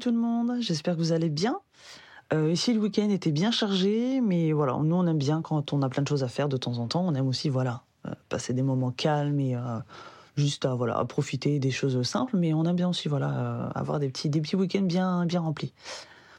Tout 0.00 0.10
le 0.10 0.16
monde, 0.16 0.56
j'espère 0.60 0.94
que 0.94 1.00
vous 1.00 1.12
allez 1.12 1.28
bien. 1.28 1.60
Euh, 2.32 2.50
ici, 2.50 2.72
le 2.72 2.80
week-end 2.80 3.10
était 3.10 3.32
bien 3.32 3.50
chargé, 3.50 4.22
mais 4.22 4.52
voilà, 4.52 4.78
nous 4.82 4.96
on 4.96 5.06
aime 5.06 5.18
bien 5.18 5.42
quand 5.42 5.74
on 5.74 5.82
a 5.82 5.90
plein 5.90 6.02
de 6.02 6.08
choses 6.08 6.24
à 6.24 6.28
faire 6.28 6.48
de 6.48 6.56
temps 6.56 6.78
en 6.78 6.86
temps. 6.86 7.04
On 7.06 7.14
aime 7.14 7.28
aussi, 7.28 7.50
voilà, 7.50 7.82
euh, 8.06 8.12
passer 8.30 8.54
des 8.54 8.62
moments 8.62 8.92
calmes 8.92 9.38
et 9.40 9.56
euh, 9.56 9.60
juste 10.36 10.64
à, 10.64 10.74
voilà, 10.74 11.04
profiter 11.04 11.58
des 11.58 11.70
choses 11.70 12.00
simples, 12.02 12.38
mais 12.38 12.54
on 12.54 12.64
aime 12.64 12.76
bien 12.76 12.88
aussi, 12.88 13.08
voilà, 13.08 13.66
avoir 13.74 14.00
des 14.00 14.08
petits, 14.08 14.30
des 14.30 14.40
petits 14.40 14.56
week-ends 14.56 14.80
bien, 14.80 15.26
bien 15.26 15.40
remplis 15.40 15.74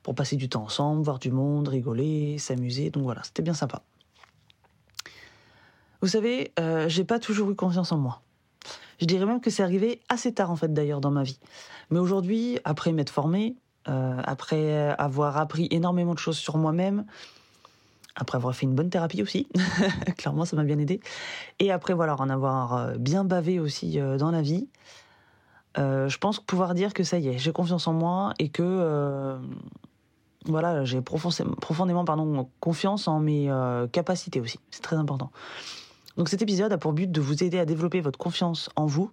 pour 0.02 0.16
passer 0.16 0.38
du 0.38 0.50
temps 0.50 0.64
ensemble, 0.64 1.04
voir 1.04 1.20
du 1.20 1.30
monde, 1.30 1.68
rigoler, 1.68 2.40
s'amuser. 2.40 2.90
Donc 2.90 3.04
voilà, 3.04 3.22
c'était 3.22 3.44
bien 3.44 3.54
sympa. 3.54 3.84
Vous 6.02 6.08
savez, 6.08 6.52
j'ai 6.88 7.04
pas 7.04 7.20
toujours 7.20 7.52
eu 7.52 7.55
confiance 7.55 7.91
en 7.91 7.98
moi. 8.00 8.22
Je 9.02 9.08
dirais 9.08 9.26
même 9.26 9.41
que 9.41 9.50
c'est 9.50 9.64
arrivé 9.64 10.00
assez 10.10 10.32
tard 10.32 10.52
en 10.52 10.55
fait 10.55 10.72
d'ailleurs 10.72 11.02
dans 11.02 11.10
ma 11.10 11.23
vie. 11.23 11.40
Mais 11.90 11.98
aujourd'hui, 11.98 12.60
après 12.64 12.94
m'être 12.94 13.10
formé, 13.10 13.55
euh, 13.88 14.22
après 14.24 14.96
avoir 15.00 15.38
appris 15.38 15.68
énormément 15.72 16.14
de 16.14 16.20
choses 16.20 16.38
sur 16.38 16.58
moi-même, 16.58 17.05
après 18.16 18.36
avoir 18.36 18.55
fait 18.55 18.68
une 18.68 18.76
bonne 18.76 18.91
thérapie 18.91 19.24
aussi, 19.24 19.48
clairement 20.18 20.46
ça 20.46 20.55
m'a 20.55 20.64
bien 20.64 20.77
aidé, 20.77 21.00
et 21.58 21.72
après 21.72 21.96
voilà 21.96 22.16
en 22.20 22.30
avoir 22.30 22.76
euh, 22.76 22.94
bien 22.98 23.24
bavé 23.24 23.60
aussi 23.60 24.00
euh, 24.00 24.18
dans 24.18 24.30
la 24.30 24.44
vie, 24.44 24.68
je 25.77 26.18
pense 26.18 26.40
pouvoir 26.40 26.76
dire 26.76 26.94
que 26.94 27.04
ça 27.04 27.18
y 27.18 27.30
est, 27.30 27.40
j'ai 27.40 27.54
confiance 27.54 27.88
en 27.88 27.94
moi 27.94 28.34
et 28.38 28.49
que 28.49 29.40
voilà, 30.46 30.84
j'ai 30.84 31.02
profondément, 31.02 32.04
pardon, 32.04 32.49
confiance 32.60 33.07
en 33.07 33.20
mes 33.20 33.49
capacités 33.94 34.41
aussi. 34.41 34.60
C'est 34.70 34.82
très 34.82 34.98
important. 34.98 35.32
Donc 36.17 36.29
cet 36.29 36.41
épisode 36.41 36.73
a 36.73 36.77
pour 36.77 36.93
but 36.93 37.12
de 37.12 37.21
vous 37.21 37.43
aider 37.43 37.59
à 37.59 37.65
développer 37.65 38.01
votre 38.01 38.20
confiance 38.20 38.70
en 38.76 38.85
vous 38.85 39.12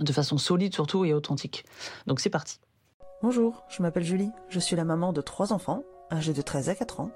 de 0.00 0.12
façon 0.12 0.38
solide 0.38 0.74
surtout 0.74 1.04
et 1.04 1.14
authentique. 1.14 1.64
Donc 2.06 2.20
c'est 2.20 2.30
parti. 2.30 2.58
Bonjour, 3.22 3.64
je 3.68 3.82
m'appelle 3.82 4.04
Julie, 4.04 4.30
je 4.48 4.60
suis 4.60 4.76
la 4.76 4.84
maman 4.84 5.12
de 5.12 5.20
trois 5.20 5.52
enfants, 5.52 5.82
âgés 6.12 6.32
de 6.32 6.42
13 6.42 6.68
à 6.68 6.74
4 6.74 7.00
ans, 7.00 7.10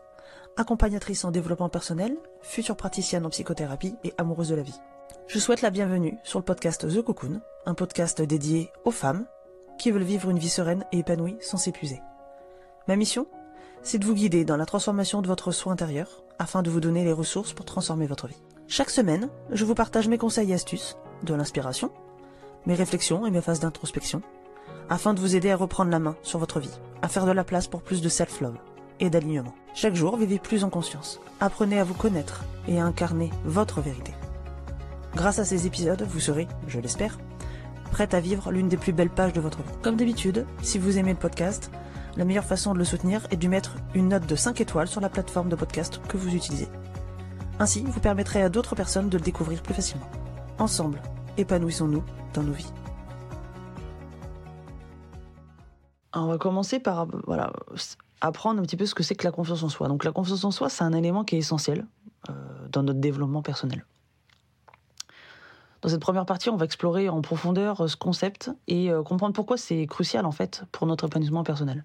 accompagnatrice 0.56 1.24
en 1.24 1.30
développement 1.30 1.68
personnel, 1.68 2.16
future 2.40 2.76
praticienne 2.76 3.26
en 3.26 3.30
psychothérapie 3.30 3.94
et 4.04 4.14
amoureuse 4.16 4.48
de 4.48 4.54
la 4.54 4.62
vie. 4.62 4.78
Je 5.26 5.38
souhaite 5.38 5.62
la 5.62 5.70
bienvenue 5.70 6.16
sur 6.24 6.38
le 6.38 6.44
podcast 6.44 6.88
The 6.88 7.02
Cocoon, 7.02 7.40
un 7.66 7.74
podcast 7.74 8.22
dédié 8.22 8.70
aux 8.84 8.90
femmes 8.90 9.26
qui 9.78 9.90
veulent 9.90 10.02
vivre 10.02 10.30
une 10.30 10.38
vie 10.38 10.48
sereine 10.48 10.84
et 10.92 11.00
épanouie 11.00 11.36
sans 11.40 11.58
s'épuiser. 11.58 12.00
Ma 12.86 12.96
mission 12.96 13.26
C'est 13.82 13.98
de 13.98 14.06
vous 14.06 14.14
guider 14.14 14.44
dans 14.44 14.56
la 14.56 14.66
transformation 14.66 15.20
de 15.20 15.28
votre 15.28 15.52
soi 15.52 15.72
intérieur 15.72 16.22
afin 16.38 16.62
de 16.62 16.70
vous 16.70 16.80
donner 16.80 17.04
les 17.04 17.12
ressources 17.12 17.52
pour 17.52 17.66
transformer 17.66 18.06
votre 18.06 18.28
vie. 18.28 18.40
Chaque 18.70 18.90
semaine, 18.90 19.30
je 19.50 19.64
vous 19.64 19.74
partage 19.74 20.08
mes 20.08 20.18
conseils 20.18 20.50
et 20.50 20.54
astuces, 20.54 20.98
de 21.22 21.32
l'inspiration, 21.32 21.90
mes 22.66 22.74
réflexions 22.74 23.24
et 23.24 23.30
mes 23.30 23.40
phases 23.40 23.60
d'introspection, 23.60 24.20
afin 24.90 25.14
de 25.14 25.20
vous 25.20 25.34
aider 25.34 25.50
à 25.50 25.56
reprendre 25.56 25.90
la 25.90 25.98
main 25.98 26.16
sur 26.22 26.38
votre 26.38 26.60
vie, 26.60 26.78
à 27.00 27.08
faire 27.08 27.24
de 27.24 27.32
la 27.32 27.44
place 27.44 27.66
pour 27.66 27.80
plus 27.80 28.02
de 28.02 28.10
self-love 28.10 28.58
et 29.00 29.08
d'alignement. 29.08 29.54
Chaque 29.72 29.94
jour, 29.94 30.18
vivez 30.18 30.38
plus 30.38 30.64
en 30.64 30.70
conscience. 30.70 31.18
Apprenez 31.40 31.80
à 31.80 31.84
vous 31.84 31.94
connaître 31.94 32.44
et 32.68 32.78
à 32.78 32.84
incarner 32.84 33.30
votre 33.46 33.80
vérité. 33.80 34.12
Grâce 35.14 35.38
à 35.38 35.46
ces 35.46 35.66
épisodes, 35.66 36.06
vous 36.06 36.20
serez, 36.20 36.46
je 36.66 36.78
l'espère, 36.78 37.18
prête 37.90 38.12
à 38.12 38.20
vivre 38.20 38.52
l'une 38.52 38.68
des 38.68 38.76
plus 38.76 38.92
belles 38.92 39.08
pages 39.08 39.32
de 39.32 39.40
votre 39.40 39.62
vie. 39.62 39.78
Comme 39.80 39.96
d'habitude, 39.96 40.44
si 40.60 40.78
vous 40.78 40.98
aimez 40.98 41.12
le 41.12 41.18
podcast, 41.18 41.70
la 42.18 42.26
meilleure 42.26 42.44
façon 42.44 42.74
de 42.74 42.78
le 42.78 42.84
soutenir 42.84 43.26
est 43.30 43.36
de 43.36 43.48
mettre 43.48 43.76
une 43.94 44.08
note 44.08 44.26
de 44.26 44.36
5 44.36 44.60
étoiles 44.60 44.88
sur 44.88 45.00
la 45.00 45.08
plateforme 45.08 45.48
de 45.48 45.56
podcast 45.56 46.02
que 46.06 46.18
vous 46.18 46.34
utilisez. 46.34 46.68
Ainsi, 47.60 47.82
vous 47.82 48.00
permettrez 48.00 48.40
à 48.42 48.48
d'autres 48.48 48.76
personnes 48.76 49.08
de 49.08 49.18
le 49.18 49.24
découvrir 49.24 49.62
plus 49.62 49.74
facilement. 49.74 50.08
Ensemble, 50.58 51.02
épanouissons-nous 51.36 52.04
dans 52.32 52.44
nos 52.44 52.52
vies. 52.52 52.72
On 56.14 56.26
va 56.26 56.38
commencer 56.38 56.78
par 56.78 57.08
apprendre 58.20 58.60
un 58.60 58.62
petit 58.62 58.76
peu 58.76 58.86
ce 58.86 58.94
que 58.94 59.02
c'est 59.02 59.16
que 59.16 59.24
la 59.24 59.32
confiance 59.32 59.64
en 59.64 59.68
soi. 59.68 59.88
Donc 59.88 60.04
la 60.04 60.12
confiance 60.12 60.44
en 60.44 60.52
soi, 60.52 60.68
c'est 60.68 60.84
un 60.84 60.92
élément 60.92 61.24
qui 61.24 61.34
est 61.34 61.38
essentiel 61.38 61.86
euh, 62.30 62.32
dans 62.70 62.84
notre 62.84 63.00
développement 63.00 63.42
personnel. 63.42 63.84
Dans 65.82 65.88
cette 65.88 66.00
première 66.00 66.26
partie, 66.26 66.50
on 66.50 66.56
va 66.56 66.64
explorer 66.64 67.08
en 67.08 67.22
profondeur 67.22 67.80
euh, 67.80 67.88
ce 67.88 67.96
concept 67.96 68.50
et 68.68 68.90
euh, 68.90 69.02
comprendre 69.02 69.32
pourquoi 69.32 69.56
c'est 69.56 69.86
crucial 69.86 70.26
en 70.26 70.32
fait 70.32 70.62
pour 70.70 70.86
notre 70.86 71.06
épanouissement 71.06 71.42
personnel. 71.42 71.84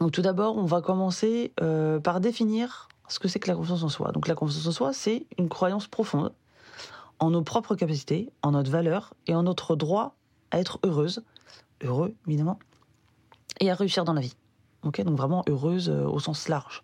Donc 0.00 0.12
tout 0.12 0.22
d'abord, 0.22 0.58
on 0.58 0.66
va 0.66 0.82
commencer 0.82 1.54
par 2.04 2.20
définir 2.20 2.85
ce 3.08 3.18
que 3.18 3.28
c'est 3.28 3.38
que 3.38 3.48
la 3.48 3.56
confiance 3.56 3.82
en 3.82 3.88
soi. 3.88 4.12
Donc 4.12 4.28
la 4.28 4.34
confiance 4.34 4.66
en 4.66 4.72
soi, 4.72 4.92
c'est 4.92 5.26
une 5.38 5.48
croyance 5.48 5.86
profonde 5.86 6.32
en 7.18 7.30
nos 7.30 7.42
propres 7.42 7.74
capacités, 7.74 8.30
en 8.42 8.52
notre 8.52 8.70
valeur 8.70 9.14
et 9.26 9.34
en 9.34 9.42
notre 9.42 9.76
droit 9.76 10.16
à 10.50 10.58
être 10.58 10.78
heureuse, 10.84 11.24
heureux 11.82 12.14
évidemment, 12.26 12.58
et 13.60 13.70
à 13.70 13.74
réussir 13.74 14.04
dans 14.04 14.12
la 14.12 14.20
vie. 14.20 14.36
Ok, 14.82 15.00
donc 15.02 15.16
vraiment 15.16 15.42
heureuse 15.48 15.88
euh, 15.88 16.06
au 16.06 16.18
sens 16.18 16.48
large. 16.48 16.82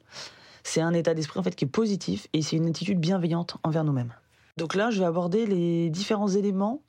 C'est 0.65 0.81
un 0.81 0.94
état 0.94 1.15
d'esprit 1.15 1.38
en 1.38 1.43
fait 1.43 1.55
qui 1.55 1.65
est 1.65 1.69
positif 1.69 2.27
et 2.32 2.43
c'est 2.43 2.56
une 2.56 2.69
attitude 2.69 2.99
bienveillante 2.99 3.56
envers 3.62 3.84
nous-mêmes. 3.84 4.15
Donc 4.56 4.75
là, 4.75 4.91
je 4.91 4.99
vais 5.00 5.06
aborder 5.06 5.47
les 5.47 5.91
différents 5.91 6.28
éléments 6.28 6.82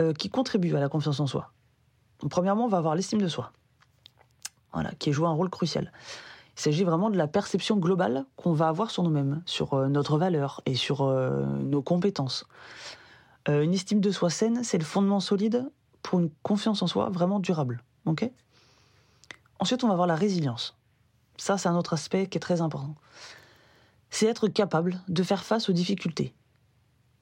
euh, 0.00 0.12
qui 0.12 0.28
contribuent 0.28 0.74
à 0.76 0.80
la 0.80 0.88
confiance 0.88 1.20
en 1.20 1.26
soi. 1.26 1.52
Premièrement, 2.28 2.66
on 2.66 2.68
va 2.68 2.78
avoir 2.78 2.94
l'estime 2.94 3.20
de 3.20 3.28
soi, 3.28 3.52
voilà, 4.72 4.92
qui 4.98 5.12
joue 5.12 5.26
un 5.26 5.32
rôle 5.32 5.50
crucial. 5.50 5.92
Il 6.56 6.60
s'agit 6.60 6.84
vraiment 6.84 7.10
de 7.10 7.16
la 7.16 7.26
perception 7.26 7.76
globale 7.76 8.26
qu'on 8.36 8.52
va 8.52 8.68
avoir 8.68 8.90
sur 8.90 9.02
nous-mêmes, 9.02 9.42
sur 9.46 9.74
euh, 9.74 9.88
notre 9.88 10.18
valeur 10.18 10.60
et 10.66 10.74
sur 10.74 11.02
euh, 11.02 11.46
nos 11.46 11.82
compétences. 11.82 12.46
Euh, 13.48 13.62
une 13.62 13.72
estime 13.72 14.00
de 14.00 14.10
soi 14.10 14.30
saine, 14.30 14.62
c'est 14.64 14.78
le 14.78 14.84
fondement 14.84 15.20
solide 15.20 15.70
pour 16.02 16.20
une 16.20 16.30
confiance 16.42 16.82
en 16.82 16.86
soi 16.86 17.08
vraiment 17.10 17.40
durable. 17.40 17.82
Ensuite, 19.60 19.84
on 19.84 19.86
va 19.86 19.92
avoir 19.92 20.08
la 20.08 20.14
résilience. 20.14 20.76
Ça, 21.36 21.58
c'est 21.58 21.68
un 21.68 21.76
autre 21.76 21.92
aspect 21.92 22.26
qui 22.26 22.38
est 22.38 22.40
très 22.40 22.60
important. 22.60 22.94
C'est 24.10 24.26
être 24.26 24.48
capable 24.48 25.00
de 25.08 25.22
faire 25.22 25.44
face 25.44 25.68
aux 25.68 25.72
difficultés, 25.72 26.34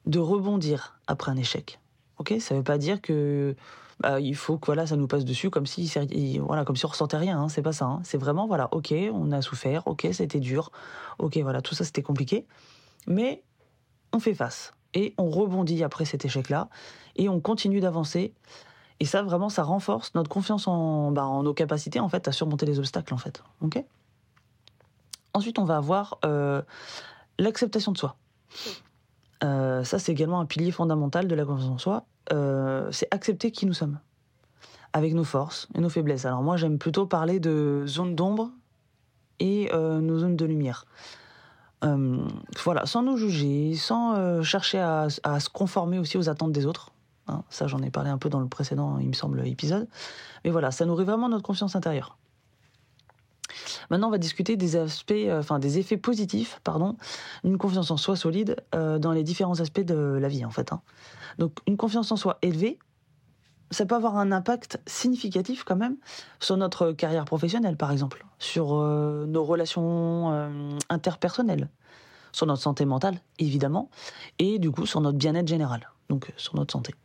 de 0.05 0.19
rebondir 0.19 0.99
après 1.05 1.31
un 1.31 1.37
échec. 1.37 1.79
Ok? 2.17 2.33
Ça 2.39 2.55
ne 2.55 2.59
veut 2.59 2.63
pas 2.63 2.77
dire 2.77 3.01
que 3.01 3.55
bah, 3.99 4.19
il 4.19 4.35
faut 4.35 4.57
que 4.57 4.67
voilà, 4.67 4.87
ça 4.87 4.95
nous 4.95 5.07
passe 5.07 5.25
dessus 5.25 5.49
comme 5.49 5.65
si, 5.65 5.91
voilà, 6.39 6.65
comme 6.65 6.75
si 6.75 6.85
on 6.85 6.89
ressentait 6.89 7.17
rien. 7.17 7.39
Hein, 7.39 7.49
c'est 7.49 7.61
pas 7.61 7.73
ça. 7.73 7.85
hein. 7.85 8.01
C'est 8.03 8.17
vraiment 8.17 8.47
voilà, 8.47 8.69
ok, 8.73 8.93
on 9.13 9.31
a 9.31 9.41
souffert, 9.41 9.87
ok, 9.87 10.07
c'était 10.11 10.39
dur, 10.39 10.71
ok, 11.17 11.37
voilà, 11.37 11.61
tout 11.61 11.75
ça 11.75 11.83
c'était 11.83 12.03
compliqué, 12.03 12.45
mais 13.07 13.43
on 14.13 14.19
fait 14.19 14.33
face 14.33 14.73
et 14.93 15.13
on 15.17 15.29
rebondit 15.29 15.83
après 15.83 16.05
cet 16.05 16.25
échec-là 16.25 16.69
et 17.15 17.29
on 17.29 17.39
continue 17.39 17.79
d'avancer. 17.79 18.33
Et 19.01 19.05
ça, 19.05 19.21
vraiment, 19.21 19.47
ça 19.49 19.63
renforce 19.63 20.13
notre 20.13 20.29
confiance 20.29 20.67
en, 20.67 21.11
bah, 21.11 21.25
en 21.25 21.43
nos 21.43 21.53
capacités 21.53 21.99
en 21.99 22.09
fait 22.09 22.27
à 22.27 22.31
surmonter 22.31 22.65
les 22.65 22.79
obstacles 22.79 23.13
en 23.13 23.17
fait. 23.17 23.43
Ok 23.61 23.83
Ensuite, 25.33 25.59
on 25.59 25.63
va 25.63 25.77
avoir 25.77 26.17
euh, 26.25 26.61
l'acceptation 27.37 27.91
de 27.91 27.97
soi. 27.97 28.17
Euh, 29.43 29.83
ça, 29.83 29.99
c'est 29.99 30.11
également 30.11 30.39
un 30.39 30.45
pilier 30.45 30.71
fondamental 30.71 31.27
de 31.27 31.35
la 31.35 31.45
confiance 31.45 31.69
en 31.69 31.77
soi. 31.77 32.05
Euh, 32.33 32.91
c'est 32.91 33.07
accepter 33.11 33.51
qui 33.51 33.65
nous 33.65 33.73
sommes, 33.73 33.99
avec 34.93 35.13
nos 35.13 35.23
forces 35.23 35.67
et 35.75 35.79
nos 35.79 35.89
faiblesses. 35.89 36.25
Alors 36.25 36.41
moi, 36.43 36.57
j'aime 36.57 36.77
plutôt 36.77 37.05
parler 37.05 37.39
de 37.39 37.83
zones 37.87 38.15
d'ombre 38.15 38.51
et 39.39 39.69
euh, 39.73 39.99
nos 39.99 40.19
zones 40.19 40.35
de 40.35 40.45
lumière. 40.45 40.85
Voilà, 41.81 42.85
sans 42.85 43.03
nous 43.03 43.15
juger, 43.15 43.73
sans 43.75 44.43
chercher 44.43 44.79
à, 44.79 45.07
à 45.23 45.39
se 45.39 45.49
conformer 45.49 45.97
aussi 45.97 46.17
aux 46.17 46.29
attentes 46.29 46.51
des 46.51 46.65
autres. 46.65 46.91
Hein, 47.29 47.43
ça, 47.49 47.67
j'en 47.67 47.81
ai 47.81 47.89
parlé 47.89 48.09
un 48.09 48.17
peu 48.17 48.27
dans 48.27 48.41
le 48.41 48.47
précédent, 48.47 48.97
il 48.99 49.07
me 49.07 49.13
semble, 49.13 49.47
épisode. 49.47 49.87
Mais 50.43 50.51
voilà, 50.51 50.71
ça 50.71 50.85
nourrit 50.85 51.05
vraiment 51.05 51.29
notre 51.29 51.43
confiance 51.43 51.77
intérieure. 51.77 52.17
Maintenant, 53.89 54.07
on 54.07 54.11
va 54.11 54.17
discuter 54.17 54.55
des 54.55 54.75
aspects, 54.75 55.11
euh, 55.11 55.39
enfin 55.39 55.59
des 55.59 55.79
effets 55.79 55.97
positifs, 55.97 56.59
pardon, 56.63 56.97
d'une 57.43 57.57
confiance 57.57 57.91
en 57.91 57.97
soi 57.97 58.15
solide 58.15 58.55
euh, 58.75 58.99
dans 58.99 59.11
les 59.11 59.23
différents 59.23 59.59
aspects 59.59 59.81
de 59.81 59.95
la 59.95 60.27
vie, 60.27 60.45
en 60.45 60.49
fait. 60.49 60.71
hein. 60.71 60.81
Donc, 61.37 61.59
une 61.67 61.77
confiance 61.77 62.11
en 62.11 62.15
soi 62.15 62.37
élevée, 62.41 62.79
ça 63.71 63.85
peut 63.85 63.95
avoir 63.95 64.17
un 64.17 64.31
impact 64.31 64.79
significatif 64.87 65.63
quand 65.63 65.75
même 65.75 65.97
sur 66.39 66.57
notre 66.57 66.91
carrière 66.91 67.25
professionnelle, 67.25 67.77
par 67.77 67.91
exemple, 67.91 68.25
sur 68.39 68.75
euh, 68.75 69.25
nos 69.27 69.43
relations 69.43 70.49
interpersonnelles, 70.89 71.69
sur 72.31 72.47
notre 72.47 72.61
santé 72.61 72.85
mentale, 72.85 73.21
évidemment, 73.37 73.89
et 74.39 74.59
du 74.59 74.71
coup 74.71 74.85
sur 74.85 75.01
notre 75.01 75.17
bien-être 75.17 75.47
général, 75.47 75.91
donc 76.09 76.33
sur 76.35 76.55
notre 76.55 76.71
santé. 76.71 76.95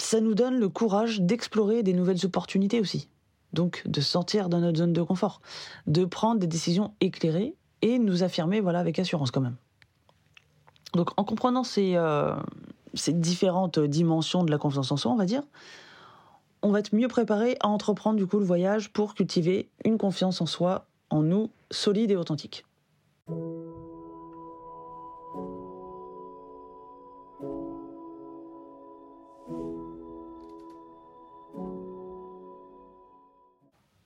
Ça 0.00 0.20
nous 0.20 0.34
donne 0.34 0.58
le 0.58 0.68
courage 0.68 1.20
d'explorer 1.20 1.82
des 1.82 1.92
nouvelles 1.92 2.24
opportunités 2.24 2.80
aussi, 2.80 3.08
donc 3.52 3.82
de 3.86 4.00
sortir 4.00 4.48
de 4.48 4.56
notre 4.58 4.78
zone 4.78 4.92
de 4.92 5.02
confort, 5.02 5.40
de 5.86 6.04
prendre 6.04 6.40
des 6.40 6.46
décisions 6.46 6.92
éclairées 7.00 7.54
et 7.82 7.98
nous 7.98 8.22
affirmer 8.22 8.60
voilà 8.60 8.80
avec 8.80 8.98
assurance 8.98 9.30
quand 9.30 9.40
même. 9.40 9.56
Donc 10.94 11.10
en 11.16 11.24
comprenant 11.24 11.64
ces, 11.64 11.96
euh, 11.96 12.34
ces 12.94 13.12
différentes 13.12 13.78
dimensions 13.78 14.44
de 14.44 14.50
la 14.50 14.58
confiance 14.58 14.90
en 14.92 14.96
soi, 14.96 15.12
on 15.12 15.16
va 15.16 15.26
dire, 15.26 15.42
on 16.62 16.70
va 16.70 16.80
être 16.80 16.94
mieux 16.94 17.08
préparé 17.08 17.56
à 17.60 17.68
entreprendre 17.68 18.16
du 18.16 18.26
coup 18.26 18.38
le 18.38 18.44
voyage 18.44 18.92
pour 18.92 19.14
cultiver 19.14 19.68
une 19.84 19.98
confiance 19.98 20.40
en 20.40 20.46
soi, 20.46 20.86
en 21.10 21.22
nous, 21.22 21.50
solide 21.70 22.10
et 22.10 22.16
authentique. 22.16 22.64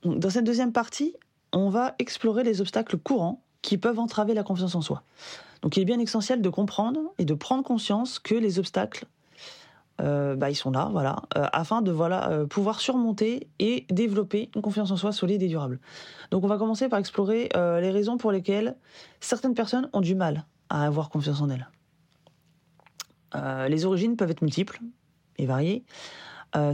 Dans 0.05 0.31
cette 0.31 0.45
deuxième 0.45 0.73
partie, 0.73 1.15
on 1.53 1.69
va 1.69 1.95
explorer 1.99 2.43
les 2.43 2.61
obstacles 2.61 2.99
courants 2.99 3.43
qui 3.63 3.79
peuvent 3.79 4.01
entraver 4.01 4.35
la 4.35 4.43
confiance 4.43 4.75
en 4.75 4.81
soi. 4.81 5.03
Donc 5.63 5.77
il 5.77 5.81
est 5.81 5.85
bien 5.85 6.01
essentiel 6.01 6.43
de 6.43 6.49
comprendre 6.49 7.01
et 7.19 7.25
de 7.25 7.35
prendre 7.35 7.63
conscience 7.63 8.19
que 8.19 8.35
les 8.35 8.59
obstacles, 8.59 9.07
euh, 10.01 10.35
bah, 10.35 10.51
ils 10.51 10.57
sont 10.57 10.73
là, 10.73 10.89
voilà, 10.91 11.23
euh, 11.37 11.47
afin 11.53 11.83
de 11.83 11.93
voilà, 11.93 12.31
euh, 12.31 12.47
pouvoir 12.47 12.81
surmonter 12.81 13.47
et 13.61 13.87
développer 13.91 14.51
une 14.57 14.63
confiance 14.63 14.91
en 14.91 14.97
soi 14.97 15.13
solide 15.13 15.43
et 15.43 15.49
durable. 15.49 15.79
Donc 16.33 16.43
on 16.43 16.49
va 16.49 16.59
commencer 16.59 16.89
par 16.89 16.99
explorer 16.99 17.49
les 17.55 17.91
raisons 17.91 18.17
pour 18.17 18.33
lesquelles 18.33 18.77
certaines 19.21 19.55
personnes 19.55 19.89
ont 19.93 20.01
du 20.01 20.17
mal 20.17 20.47
à 20.69 20.85
avoir 20.85 21.11
confiance 21.11 21.41
en 21.41 21.51
elles. 21.51 21.69
les 23.69 23.85
origines 23.85 24.17
peuvent 24.17 24.31
être 24.31 24.43
multiples 24.43 24.81
et 25.37 25.47
variées. 25.47 25.85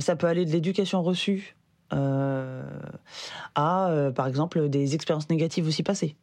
ça 0.01 0.17
peut 0.17 0.29
aller 0.29 0.47
de 0.47 0.51
l'éducation 0.51 1.03
reçue 1.03 1.58
à, 1.91 3.91
par 4.15 4.27
exemple, 4.27 4.69
des 4.69 4.95
expériences 4.95 5.31
négatives 5.31 5.67
aussi 5.67 5.83
passées. 5.83 6.17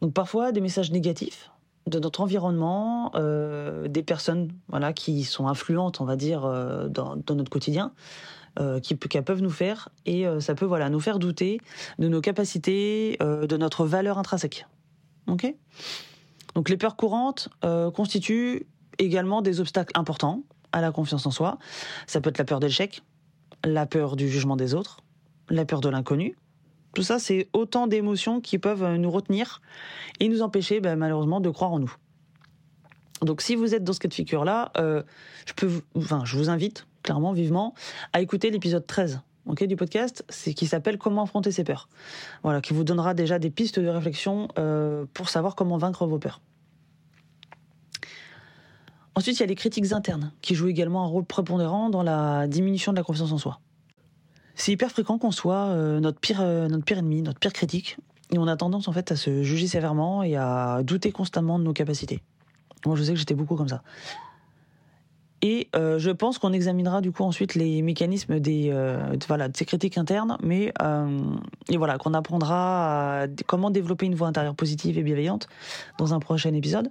Donc 0.00 0.12
parfois 0.12 0.52
des 0.52 0.60
messages 0.60 0.90
négatifs 0.90 1.50
de 1.86 1.98
notre 1.98 2.20
environnement, 2.20 3.12
euh, 3.14 3.88
des 3.88 4.02
personnes 4.02 4.50
voilà 4.68 4.92
qui 4.92 5.24
sont 5.24 5.48
influentes, 5.48 6.00
on 6.00 6.04
va 6.04 6.16
dire, 6.16 6.44
euh, 6.44 6.88
dans, 6.88 7.16
notre 7.30 7.50
quotidien, 7.50 7.92
euh, 8.58 8.80
qui, 8.80 8.94
peuvent 8.94 9.42
nous 9.42 9.50
faire 9.50 9.90
et 10.06 10.24
ça 10.40 10.54
peut 10.54 10.64
voilà 10.64 10.88
nous 10.88 11.00
faire 11.00 11.18
douter 11.18 11.60
de 11.98 12.08
nos 12.08 12.20
capacités, 12.20 13.18
de 13.20 13.56
notre 13.56 13.84
valeur 13.84 14.18
intrinsèque. 14.18 14.66
Ok? 15.26 15.52
Donc 16.54 16.68
les 16.68 16.76
peurs 16.76 16.96
courantes 16.96 17.48
constituent 17.94 18.66
également 18.98 19.42
des 19.42 19.60
obstacles 19.60 19.98
importants 19.98 20.42
à 20.72 20.80
la 20.80 20.92
confiance 20.92 21.26
en 21.26 21.30
soi. 21.30 21.58
Ça 22.06 22.20
peut 22.20 22.30
être 22.30 22.38
la 22.38 22.44
peur 22.44 22.60
d'échec, 22.60 23.02
la 23.64 23.86
peur 23.86 24.16
du 24.16 24.28
jugement 24.28 24.56
des 24.56 24.74
autres, 24.74 25.00
la 25.48 25.64
peur 25.64 25.80
de 25.80 25.88
l'inconnu, 25.88 26.36
tout 26.94 27.02
ça, 27.02 27.18
c'est 27.18 27.48
autant 27.52 27.86
d'émotions 27.86 28.40
qui 28.40 28.58
peuvent 28.58 28.96
nous 28.96 29.10
retenir 29.10 29.60
et 30.20 30.28
nous 30.28 30.42
empêcher 30.42 30.80
ben, 30.80 30.96
malheureusement 30.96 31.40
de 31.40 31.50
croire 31.50 31.72
en 31.72 31.80
nous. 31.80 31.92
Donc 33.22 33.40
si 33.40 33.56
vous 33.56 33.74
êtes 33.74 33.82
dans 33.82 33.92
ce 33.92 33.98
cas 33.98 34.08
de 34.08 34.14
figure-là, 34.14 34.70
euh, 34.76 35.02
je, 35.46 35.54
peux, 35.54 35.70
enfin, 35.96 36.22
je 36.24 36.36
vous 36.36 36.50
invite 36.50 36.86
clairement, 37.02 37.32
vivement, 37.32 37.74
à 38.12 38.20
écouter 38.20 38.50
l'épisode 38.50 38.86
13 38.86 39.20
du 39.68 39.76
podcast, 39.76 40.24
qui 40.56 40.66
s'appelle 40.66 40.96
Comment 40.98 41.22
affronter 41.22 41.52
ses 41.52 41.64
peurs. 41.64 41.88
Voilà, 42.42 42.60
qui 42.60 42.72
vous 42.72 42.82
donnera 42.82 43.12
déjà 43.14 43.38
des 43.38 43.50
pistes 43.50 43.78
de 43.78 43.88
réflexion 43.88 44.48
euh, 44.58 45.04
pour 45.12 45.28
savoir 45.28 45.54
comment 45.54 45.76
vaincre 45.76 46.06
vos 46.06 46.18
peurs. 46.18 46.40
Ensuite, 49.16 49.38
il 49.38 49.40
y 49.40 49.44
a 49.44 49.46
les 49.46 49.54
critiques 49.54 49.92
internes, 49.92 50.32
qui 50.42 50.54
jouent 50.54 50.68
également 50.68 51.04
un 51.04 51.06
rôle 51.06 51.24
prépondérant 51.24 51.88
dans 51.88 52.02
la 52.02 52.46
diminution 52.48 52.92
de 52.92 52.96
la 52.96 53.04
confiance 53.04 53.32
en 53.32 53.38
soi 53.38 53.60
c'est 54.54 54.72
hyper 54.72 54.90
fréquent 54.90 55.18
qu'on 55.18 55.30
soit 55.30 55.66
euh, 55.66 56.00
notre, 56.00 56.20
pire, 56.20 56.40
euh, 56.40 56.68
notre 56.68 56.84
pire 56.84 56.98
ennemi, 56.98 57.22
notre 57.22 57.40
pire 57.40 57.52
critique. 57.52 57.96
Et 58.30 58.38
on 58.38 58.46
a 58.46 58.56
tendance 58.56 58.88
en 58.88 58.92
fait 58.92 59.12
à 59.12 59.16
se 59.16 59.42
juger 59.42 59.66
sévèrement 59.66 60.22
et 60.22 60.36
à 60.36 60.82
douter 60.82 61.12
constamment 61.12 61.58
de 61.58 61.64
nos 61.64 61.72
capacités. 61.72 62.22
Moi, 62.86 62.96
je 62.96 63.02
sais 63.02 63.12
que 63.12 63.18
j'étais 63.18 63.34
beaucoup 63.34 63.56
comme 63.56 63.68
ça. 63.68 63.82
Et 65.42 65.68
euh, 65.76 65.98
je 65.98 66.10
pense 66.10 66.38
qu'on 66.38 66.54
examinera 66.54 67.02
du 67.02 67.12
coup 67.12 67.22
ensuite 67.22 67.54
les 67.54 67.82
mécanismes 67.82 68.40
de, 68.40 69.50
ces 69.54 69.64
critiques 69.66 69.98
internes, 69.98 70.38
mais 70.42 70.72
voilà 71.76 71.98
qu'on 71.98 72.14
apprendra 72.14 73.26
comment 73.46 73.70
développer 73.70 74.06
une 74.06 74.14
voix 74.14 74.28
intérieure 74.28 74.54
positive 74.54 74.96
et 74.96 75.02
bienveillante 75.02 75.48
dans 75.98 76.14
un 76.14 76.18
prochain 76.18 76.54
épisode. 76.54 76.90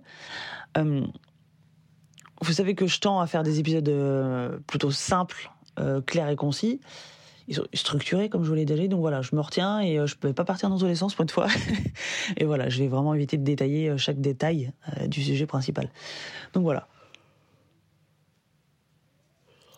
Vous 2.42 2.54
savez 2.54 2.76
que 2.76 2.88
je 2.88 3.00
tends 3.00 3.20
à 3.20 3.28
faire 3.28 3.44
des 3.44 3.60
épisodes 3.60 4.62
plutôt 4.68 4.92
simples, 4.92 5.52
clairs 6.06 6.30
et 6.30 6.36
concis 6.36 6.80
ils 7.48 7.56
sont 7.56 7.68
structurés, 7.74 8.30
comme 8.30 8.44
je 8.44 8.50
vous 8.50 8.56
l'ai 8.56 8.66
déjà. 8.66 8.88
Donc 8.88 9.02
voilà, 9.02 9.22
je 9.22 9.36
me 9.36 9.42
retiens 9.42 9.80
et 9.80 10.00
euh, 10.00 10.08
je 10.08 10.16
ne 10.22 10.28
vais 10.28 10.34
pas 10.34 10.46
partir 10.46 10.70
dans 10.70 10.78
tous 10.78 10.86
les 10.86 10.96
sens 10.96 11.14
pour 11.14 11.24
une 11.24 11.30
fois. 11.30 11.48
et 12.38 12.46
voilà, 12.46 12.70
je 12.70 12.80
vais 12.80 12.88
vraiment 12.88 13.14
éviter 13.14 13.38
de 13.38 13.44
détailler 13.44 13.90
euh, 13.90 13.98
chaque 13.98 14.20
détail 14.20 14.72
euh, 14.98 15.08
du 15.08 15.22
sujet 15.22 15.46
principal. 15.46 15.90
Donc 16.54 16.64
voilà. 16.64 16.88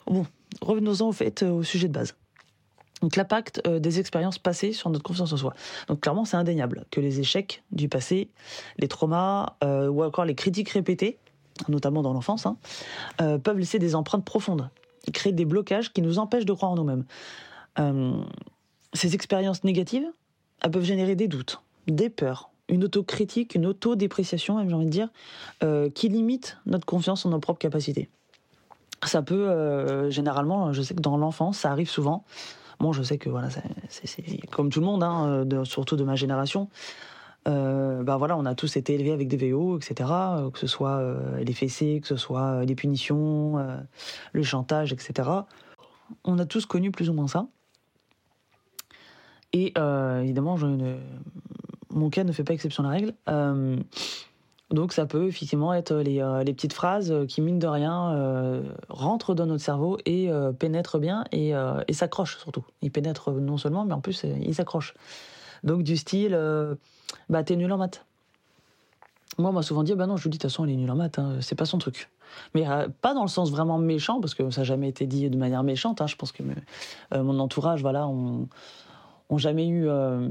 Bon, 0.05 0.25
revenons-en 0.61 1.07
au 1.07 1.11
fait 1.11 1.43
au 1.43 1.63
sujet 1.63 1.87
de 1.87 1.93
base. 1.93 2.15
Donc 3.01 3.15
l'impact 3.15 3.67
des 3.67 3.99
expériences 3.99 4.39
passées 4.39 4.71
sur 4.71 4.89
notre 4.89 5.03
confiance 5.03 5.33
en 5.33 5.37
soi. 5.37 5.53
Donc 5.87 5.99
clairement, 6.01 6.25
c'est 6.25 6.37
indéniable 6.37 6.85
que 6.91 7.01
les 7.01 7.19
échecs 7.19 7.63
du 7.71 7.89
passé, 7.89 8.29
les 8.77 8.87
traumas 8.87 9.57
ou 9.63 10.03
encore 10.03 10.25
les 10.25 10.33
critiques 10.33 10.69
répétées, 10.69 11.19
notamment 11.69 12.01
dans 12.01 12.13
l'enfance, 12.13 12.45
hein, 12.45 12.57
peuvent 13.17 13.57
laisser 13.57 13.79
des 13.79 13.95
empreintes 13.95 14.25
profondes, 14.25 14.69
créer 15.11 15.33
des 15.33 15.45
blocages 15.45 15.93
qui 15.93 16.01
nous 16.01 16.19
empêchent 16.19 16.45
de 16.45 16.53
croire 16.53 16.71
en 16.71 16.75
nous-mêmes. 16.75 17.05
Euh, 17.79 18.13
ces 18.93 19.15
expériences 19.15 19.63
négatives, 19.63 20.07
elles 20.61 20.71
peuvent 20.71 20.83
générer 20.83 21.15
des 21.15 21.27
doutes, 21.27 21.61
des 21.87 22.09
peurs, 22.09 22.49
une 22.69 22.83
autocritique, 22.83 23.55
une 23.55 23.65
autodépréciation, 23.65 24.57
même 24.57 24.69
j'ai 24.69 24.75
envie 24.75 24.85
de 24.85 24.91
dire, 24.91 25.09
euh, 25.63 25.89
qui 25.89 26.09
limite 26.09 26.57
notre 26.65 26.85
confiance 26.85 27.25
en 27.25 27.29
nos 27.29 27.39
propres 27.39 27.59
capacités. 27.59 28.09
Ça 29.03 29.21
peut, 29.21 29.49
euh, 29.49 30.09
généralement, 30.09 30.73
je 30.73 30.81
sais 30.81 30.95
que 30.95 31.01
dans 31.01 31.17
l'enfance, 31.17 31.59
ça 31.59 31.71
arrive 31.71 31.89
souvent. 31.89 32.23
Bon, 32.79 32.91
je 32.91 33.03
sais 33.03 33.17
que 33.17 33.29
voilà, 33.29 33.49
c'est 33.89 34.47
comme 34.51 34.69
tout 34.69 34.79
le 34.79 34.85
monde, 34.85 35.03
hein, 35.03 35.45
surtout 35.63 35.95
de 35.95 36.03
ma 36.03 36.15
génération. 36.15 36.69
Bah 37.45 38.17
voilà, 38.17 38.37
on 38.37 38.45
a 38.45 38.55
tous 38.55 38.75
été 38.77 38.93
élevés 38.95 39.11
avec 39.11 39.27
des 39.27 39.51
VO, 39.51 39.77
etc. 39.77 40.09
que 40.51 40.59
ce 40.59 40.67
soit 40.67 41.01
les 41.39 41.53
fessées, 41.53 41.99
que 42.01 42.07
ce 42.07 42.17
soit 42.17 42.65
les 42.65 42.75
punitions, 42.75 43.57
le 44.33 44.43
chantage, 44.43 44.93
etc. 44.93 45.29
On 46.23 46.39
a 46.39 46.45
tous 46.45 46.65
connu 46.65 46.91
plus 46.91 47.09
ou 47.09 47.13
moins 47.13 47.27
ça. 47.27 47.47
Et 49.55 49.71
euh, 49.77 50.21
évidemment, 50.21 50.57
mon 51.89 52.09
cas 52.09 52.25
ne 52.25 52.33
fait 52.33 52.43
pas 52.43 52.53
exception 52.53 52.83
à 52.83 52.87
la 52.87 52.93
règle. 52.93 53.13
Euh, 53.29 53.77
donc 54.69 54.91
ça 54.91 55.05
peut 55.05 55.27
effectivement 55.27 55.73
être 55.73 55.95
les, 55.95 56.21
euh, 56.21 56.43
les, 56.43 56.53
petites 56.53 56.73
phrases 56.73 57.13
qui, 57.29 57.41
mine 57.41 57.57
de 57.57 57.67
rien, 57.67 58.61
rentrent 58.89 59.33
dans 59.33 59.45
notre 59.45 59.63
cerveau 59.63 59.97
et 60.05 60.29
pénètrent 60.59 60.99
bien 60.99 61.23
et, 61.31 61.53
et 61.87 61.93
s'accrochent 61.93 62.37
surtout. 62.37 62.65
Ils 62.81 62.91
pénètrent 62.91 63.31
non 63.31 63.57
seulement, 63.57 63.85
mais 63.85 63.93
en 63.93 64.01
plus, 64.01 64.25
ils 64.41 64.55
s'accrochent. 64.55 64.93
Donc 65.65 65.83
du 65.83 65.97
style, 65.97 66.39
bah 67.29 67.43
t'es 67.43 67.55
nul 67.55 67.71
en 67.71 67.77
maths. 67.77 68.05
Moi, 69.37 69.49
on 69.49 69.53
m'a 69.53 69.63
souvent 69.63 69.83
dit, 69.83 69.93
bah 69.95 70.07
non, 70.07 70.15
je 70.15 70.23
lui 70.23 70.29
dis, 70.29 70.37
de 70.37 70.43
toute 70.43 70.49
façon, 70.49 70.63
elle 70.63 70.71
est 70.71 70.75
nulle 70.77 70.91
en 70.91 70.95
maths, 70.95 71.19
hein, 71.19 71.37
c'est 71.41 71.55
pas 71.55 71.65
son 71.65 71.77
truc. 71.77 72.09
Mais 72.53 72.65
pas 73.01 73.13
dans 73.13 73.23
le 73.23 73.27
sens 73.27 73.51
vraiment 73.51 73.77
méchant, 73.77 74.21
parce 74.21 74.33
que 74.33 74.49
ça 74.49 74.61
n'a 74.61 74.65
jamais 74.65 74.87
été 74.87 75.05
dit 75.07 75.29
de 75.29 75.37
manière 75.37 75.63
méchante. 75.63 76.01
Hein. 76.01 76.07
Je 76.07 76.15
pense 76.15 76.31
que 76.31 76.43
mon 77.13 77.39
entourage, 77.39 77.81
voilà, 77.81 78.07
on, 78.07 78.47
ont 79.29 79.37
jamais 79.37 79.67
eu 79.67 79.87
euh, 79.87 80.27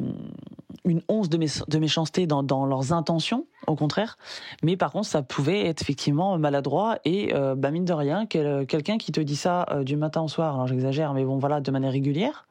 une 0.84 1.02
once 1.08 1.28
de, 1.28 1.78
méchanceté 1.78 2.26
dans, 2.26 2.66
leurs 2.66 2.92
intentions, 2.92 3.46
au 3.66 3.74
contraire. 3.74 4.16
Mais 4.62 4.76
par 4.76 4.92
contre, 4.92 5.06
ça 5.06 5.22
pouvait 5.22 5.66
être 5.66 5.82
effectivement 5.82 6.38
maladroit 6.38 6.98
et, 7.04 7.34
euh, 7.34 7.54
bah, 7.54 7.70
mine 7.70 7.84
de 7.84 7.92
rien, 7.92 8.26
quelqu'un 8.26 8.98
qui 8.98 9.12
te 9.12 9.20
dit 9.20 9.36
ça 9.36 9.66
euh, 9.70 9.84
du 9.84 9.96
matin 9.96 10.22
au 10.22 10.28
soir, 10.28 10.54
alors 10.54 10.66
j'exagère, 10.66 11.14
mais 11.14 11.24
bon, 11.24 11.38
voilà, 11.38 11.60
de 11.60 11.70
manière 11.70 11.92
régulière, 11.92 12.46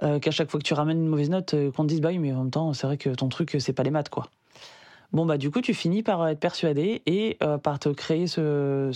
qu'à 0.00 0.30
chaque 0.30 0.50
fois 0.50 0.60
que 0.60 0.64
tu 0.64 0.74
ramènes 0.74 0.98
une 0.98 1.08
mauvaise 1.08 1.30
note, 1.30 1.54
qu'on 1.74 1.84
te 1.84 1.88
dise, 1.88 2.00
bah 2.00 2.10
oui, 2.10 2.18
mais 2.18 2.32
en 2.32 2.38
même 2.38 2.50
temps, 2.50 2.72
c'est 2.72 2.86
vrai 2.86 2.96
que 2.96 3.10
ton 3.10 3.28
truc, 3.28 3.56
c'est 3.58 3.72
pas 3.72 3.82
les 3.82 3.90
maths, 3.90 4.08
quoi. 4.08 4.28
Bon, 5.12 5.24
bah, 5.24 5.38
du 5.38 5.50
coup, 5.50 5.60
tu 5.60 5.72
finis 5.72 6.02
par 6.02 6.26
être 6.28 6.40
persuadé 6.40 7.02
et 7.06 7.38
par 7.62 7.78
te 7.78 7.88
créer 7.88 8.26
ce, 8.26 8.92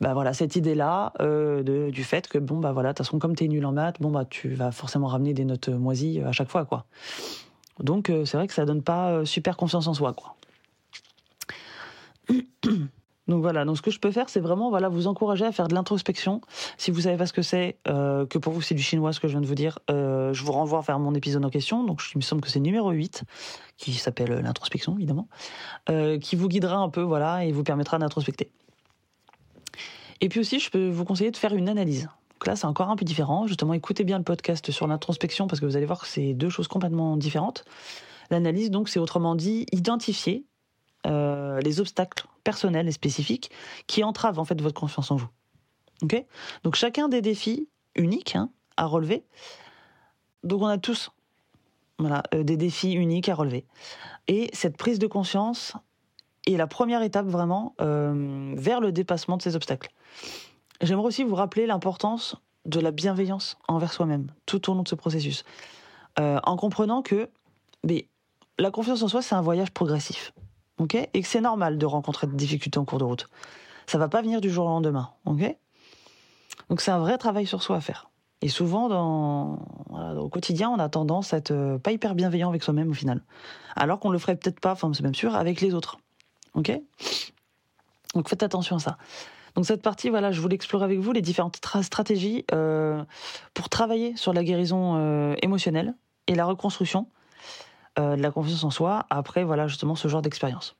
bah 0.00 0.14
voilà 0.14 0.32
cette 0.32 0.56
idée 0.56 0.74
là 0.74 1.12
euh, 1.20 1.90
du 1.90 2.04
fait 2.04 2.28
que 2.28 2.38
bon 2.38 2.58
bah 2.58 2.72
voilà 2.72 2.90
de 2.90 2.96
toute 2.96 3.06
façon 3.06 3.18
comme 3.18 3.34
t'es 3.34 3.48
nul 3.48 3.64
en 3.64 3.72
maths 3.72 4.00
bon 4.00 4.10
bah 4.10 4.24
tu 4.28 4.50
vas 4.50 4.70
forcément 4.72 5.06
ramener 5.06 5.32
des 5.32 5.44
notes 5.44 5.68
moisies 5.68 6.20
euh, 6.20 6.28
à 6.28 6.32
chaque 6.32 6.50
fois 6.50 6.64
quoi 6.64 6.84
donc 7.80 8.10
euh, 8.10 8.24
c'est 8.24 8.36
vrai 8.36 8.46
que 8.46 8.52
ça 8.52 8.64
donne 8.64 8.82
pas 8.82 9.24
super 9.24 9.56
confiance 9.56 9.86
en 9.86 9.94
soi 9.94 10.12
quoi 10.12 10.36
donc 13.28 13.42
voilà, 13.42 13.64
donc 13.64 13.76
ce 13.76 13.82
que 13.82 13.90
je 13.90 13.98
peux 13.98 14.10
faire, 14.10 14.28
c'est 14.28 14.40
vraiment 14.40 14.70
voilà 14.70 14.88
vous 14.88 15.06
encourager 15.06 15.44
à 15.44 15.52
faire 15.52 15.68
de 15.68 15.74
l'introspection. 15.74 16.40
Si 16.76 16.90
vous 16.90 17.02
savez 17.02 17.16
pas 17.16 17.26
ce 17.26 17.32
que 17.32 17.42
c'est, 17.42 17.78
que 17.84 18.38
pour 18.38 18.52
vous 18.52 18.62
c'est 18.62 18.74
du 18.74 18.82
chinois 18.82 19.12
ce 19.12 19.20
que 19.20 19.28
je 19.28 19.32
viens 19.32 19.40
de 19.40 19.46
vous 19.46 19.54
dire, 19.54 19.78
je 19.88 20.42
vous 20.42 20.52
renvoie 20.52 20.80
vers 20.80 20.98
mon 20.98 21.14
épisode 21.14 21.44
en 21.44 21.50
question. 21.50 21.84
Donc 21.84 22.02
il 22.14 22.18
me 22.18 22.22
semble 22.22 22.42
que 22.42 22.48
c'est 22.48 22.60
numéro 22.60 22.90
8, 22.90 23.24
qui 23.76 23.92
s'appelle 23.94 24.40
l'introspection 24.42 24.96
évidemment, 24.96 25.28
qui 26.20 26.36
vous 26.36 26.48
guidera 26.48 26.76
un 26.76 26.88
peu 26.88 27.02
voilà 27.02 27.44
et 27.44 27.52
vous 27.52 27.64
permettra 27.64 27.98
d'introspecter. 27.98 28.50
Et 30.20 30.28
puis 30.30 30.40
aussi, 30.40 30.60
je 30.60 30.70
peux 30.70 30.88
vous 30.88 31.04
conseiller 31.04 31.30
de 31.30 31.36
faire 31.36 31.54
une 31.54 31.68
analyse. 31.68 32.08
Donc 32.34 32.46
là, 32.46 32.56
c'est 32.56 32.66
encore 32.66 32.88
un 32.88 32.96
peu 32.96 33.04
différent. 33.04 33.46
Justement, 33.46 33.74
écoutez 33.74 34.02
bien 34.02 34.16
le 34.16 34.24
podcast 34.24 34.70
sur 34.70 34.86
l'introspection 34.86 35.46
parce 35.46 35.60
que 35.60 35.66
vous 35.66 35.76
allez 35.76 35.84
voir 35.84 36.00
que 36.00 36.06
c'est 36.06 36.32
deux 36.32 36.48
choses 36.48 36.68
complètement 36.68 37.18
différentes. 37.18 37.64
L'analyse, 38.30 38.70
donc, 38.70 38.88
c'est 38.88 38.98
autrement 38.98 39.34
dit 39.34 39.66
identifier 39.72 40.46
euh, 41.56 41.60
les 41.60 41.80
obstacles 41.80 42.26
personnels 42.44 42.88
et 42.88 42.92
spécifiques 42.92 43.50
qui 43.86 44.04
entravent 44.04 44.38
en 44.38 44.44
fait 44.44 44.60
votre 44.60 44.78
confiance 44.78 45.10
en 45.10 45.16
vous. 45.16 45.28
Ok? 46.02 46.24
Donc 46.62 46.76
chacun 46.76 47.08
des 47.08 47.22
défis 47.22 47.68
uniques 47.94 48.36
hein, 48.36 48.50
à 48.76 48.86
relever. 48.86 49.24
Donc 50.44 50.62
on 50.62 50.66
a 50.66 50.78
tous 50.78 51.10
voilà, 51.98 52.22
euh, 52.34 52.42
des 52.42 52.56
défis 52.56 52.92
uniques 52.92 53.28
à 53.28 53.34
relever. 53.34 53.64
Et 54.28 54.50
cette 54.52 54.76
prise 54.76 54.98
de 54.98 55.06
conscience, 55.06 55.74
et 56.46 56.56
la 56.56 56.66
première 56.66 57.02
étape 57.02 57.26
vraiment 57.26 57.74
euh, 57.80 58.54
vers 58.56 58.80
le 58.80 58.92
dépassement 58.92 59.36
de 59.36 59.42
ces 59.42 59.56
obstacles. 59.56 59.90
J'aimerais 60.80 61.06
aussi 61.06 61.24
vous 61.24 61.34
rappeler 61.34 61.66
l'importance 61.66 62.36
de 62.66 62.78
la 62.80 62.90
bienveillance 62.90 63.56
envers 63.66 63.92
soi-même 63.92 64.28
tout 64.44 64.70
au 64.70 64.74
long 64.74 64.82
de 64.82 64.88
ce 64.88 64.94
processus. 64.94 65.44
en 66.18 66.56
comprenant 66.56 67.02
que 67.02 67.28
la 68.58 68.70
confiance 68.70 69.02
en 69.02 69.08
soi, 69.08 69.22
c'est 69.22 69.34
un 69.34 69.42
voyage 69.42 69.70
progressif. 69.70 70.32
Ok? 70.78 70.94
Et 70.94 71.22
que 71.22 71.28
c'est 71.28 71.40
normal 71.40 71.78
de 71.78 71.86
rencontrer 71.86 72.26
des 72.26 72.36
difficultés 72.36 72.78
en 72.78 72.84
cours 72.84 72.98
de 72.98 73.04
route. 73.04 73.28
Ça 73.86 73.98
va 73.98 74.08
pas 74.08 74.22
venir 74.22 74.40
du 74.40 74.50
jour 74.50 74.66
au 74.66 74.68
lendemain. 74.68 75.10
ok? 75.24 75.56
Donc 76.68 76.80
c'est 76.80 76.90
un 76.90 76.98
vrai 76.98 77.18
travail 77.18 77.46
sur 77.46 77.62
soi 77.62 77.76
à 77.76 77.80
faire. 77.80 78.10
Et 78.42 78.48
souvent, 78.48 79.58
au 79.90 80.28
quotidien, 80.28 80.70
on 80.70 80.78
a 80.78 80.88
tendance 80.88 81.32
à 81.32 81.38
être 81.38 81.52
euh, 81.52 81.78
pas 81.78 81.92
hyper 81.92 82.14
bienveillant 82.14 82.50
avec 82.50 82.62
soi-même 82.62 82.90
au 82.90 82.94
final. 82.94 83.22
Alors 83.76 83.98
qu'on 83.98 84.10
le 84.10 84.18
ferait 84.18 84.36
peut-être 84.36 84.60
pas, 84.60 84.72
enfin 84.72 84.90
c'est 84.92 85.02
même 85.02 85.14
sûr, 85.14 85.34
avec 85.34 85.60
les 85.60 85.74
autres. 85.74 85.98
Ok? 86.54 86.78
Donc 88.14 88.28
faites 88.28 88.42
attention 88.42 88.76
à 88.76 88.78
ça. 88.78 88.98
Donc 89.54 89.64
cette 89.64 89.80
partie, 89.80 90.10
voilà, 90.10 90.32
je 90.32 90.40
voulais 90.40 90.54
explorer 90.54 90.84
avec 90.84 90.98
vous 90.98 91.12
les 91.12 91.22
différentes 91.22 91.58
stratégies 91.82 92.44
euh, 92.52 93.02
pour 93.54 93.70
travailler 93.70 94.14
sur 94.16 94.34
la 94.34 94.44
guérison 94.44 94.96
euh, 94.96 95.34
émotionnelle 95.42 95.94
et 96.26 96.34
la 96.34 96.44
reconstruction 96.44 97.08
de 97.96 98.20
la 98.20 98.30
confiance 98.30 98.64
en 98.64 98.70
soi 98.70 99.06
après, 99.10 99.44
voilà, 99.44 99.68
justement 99.68 99.94
ce 99.94 100.08
genre 100.08 100.22
d'expérience. 100.22 100.76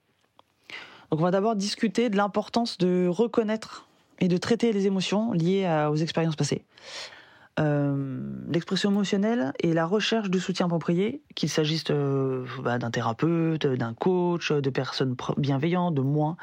Donc 1.10 1.20
on 1.20 1.22
va 1.22 1.30
d'abord 1.30 1.56
discuter 1.56 2.10
de 2.10 2.16
l'importance 2.16 2.78
de 2.78 3.08
reconnaître 3.08 3.86
et 4.18 4.28
de 4.28 4.36
traiter 4.36 4.72
les 4.72 4.86
émotions 4.86 5.32
liées 5.32 5.66
aux 5.90 5.96
expériences 5.96 6.36
passées. 6.36 6.64
Euh, 7.58 8.20
l'expression 8.48 8.90
émotionnelle 8.90 9.54
et 9.60 9.72
la 9.72 9.86
recherche 9.86 10.28
de 10.28 10.38
soutien 10.38 10.66
approprié, 10.66 11.22
qu'il 11.34 11.48
s'agisse 11.48 11.84
euh, 11.90 12.44
bah, 12.62 12.76
d'un 12.76 12.90
thérapeute, 12.90 13.66
d'un 13.66 13.94
coach, 13.94 14.52
de 14.52 14.70
personnes 14.70 15.16
bienveillantes, 15.38 15.94
de 15.94 16.02
moi. 16.02 16.36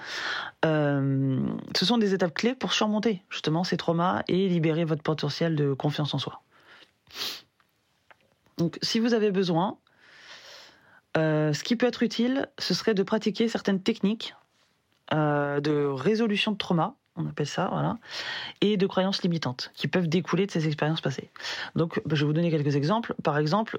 Euh, 0.66 1.40
ce 1.76 1.86
sont 1.86 2.00
des 2.00 2.16
étapes 2.16 2.34
clés 2.34 2.56
pour 2.56 2.74
surmonter 2.74 3.22
justement 3.30 3.64
ces 3.64 3.78
traumas 3.78 4.24
et 4.28 4.48
libérer 4.50 4.86
votre 4.86 5.04
potentiel 5.04 5.56
de 5.56 5.74
confiance 5.74 6.16
en 6.16 6.20
soi. 6.20 6.42
Donc, 8.58 8.80
si 8.82 9.00
vous 9.00 9.14
avez 9.14 9.30
besoin, 9.30 9.78
ce 11.16 11.64
qui 11.64 11.76
peut 11.76 11.88
être 11.88 12.04
utile, 12.04 12.50
ce 12.60 12.74
serait 12.74 12.94
de 12.94 13.04
pratiquer 13.04 13.48
certaines 13.48 13.82
techniques 13.82 14.36
de 15.12 15.86
résolution 15.86 16.52
de 16.52 16.58
trauma 16.58 16.96
on 17.16 17.28
appelle 17.28 17.48
ça, 17.48 17.68
voilà, 17.72 17.98
et 18.62 18.78
de 18.78 18.88
croyances 18.88 19.22
limitantes 19.22 19.72
qui 19.76 19.88
peuvent 19.88 20.08
découler 20.08 20.46
de 20.46 20.52
ces 20.52 20.68
expériences 20.68 21.02
passées. 21.02 21.30
Donc, 21.76 22.02
je 22.10 22.22
vais 22.22 22.26
vous 22.26 22.34
donner 22.34 22.50
quelques 22.50 22.76
exemples. 22.76 23.14
Par 23.24 23.38
exemple, 23.38 23.78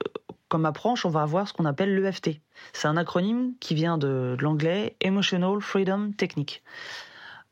comme 0.49 0.67
approche, 0.67 1.05
on 1.05 1.11
va 1.11 1.23
avoir 1.23 1.49
ce 1.49 1.53
qu'on 1.53 1.65
appelle 1.65 1.95
l'EFT. 2.01 2.41
C'est 2.73 2.87
un 2.87 2.97
acronyme 2.97 3.55
qui 3.61 3.75
vient 3.75 3.99
de, 3.99 4.37
l'anglais 4.41 4.97
Emotional 5.01 5.61
Freedom 5.61 6.13
Technique. 6.17 6.63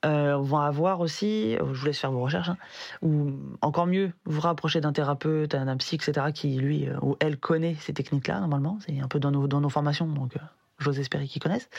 Euh, 0.05 0.35
on 0.35 0.43
va 0.43 0.65
avoir 0.65 1.01
aussi, 1.01 1.55
je 1.55 1.63
vous 1.63 1.87
laisse 1.87 1.99
faire 1.99 2.11
vos 2.11 2.23
recherches, 2.23 2.49
hein, 2.49 2.57
ou 3.03 3.33
encore 3.61 3.87
mieux, 3.87 4.13
vous 4.25 4.41
rapprocher 4.41 4.81
d'un 4.81 4.93
thérapeute, 4.93 5.53
d'un 5.53 5.77
psy, 5.77 5.95
etc., 5.95 6.27
qui 6.35 6.57
lui 6.57 6.89
euh, 6.89 6.97
ou 7.03 7.17
elle 7.21 7.37
connaît 7.37 7.77
ces 7.81 7.93
techniques-là, 7.93 8.41
normalement. 8.41 8.79
C'est 8.87 9.01
un 9.01 9.09
peu 9.09 9.21
dans 9.21 9.31
nos, 9.31 9.47
dans 9.47 9.61
nos 9.61 9.69
formations, 9.69 10.07
donc 10.07 10.37
euh, 10.37 10.41
j'ose 10.79 10.99
espérer 10.99 11.27
qu'ils 11.27 11.43
connaissent. 11.43 11.71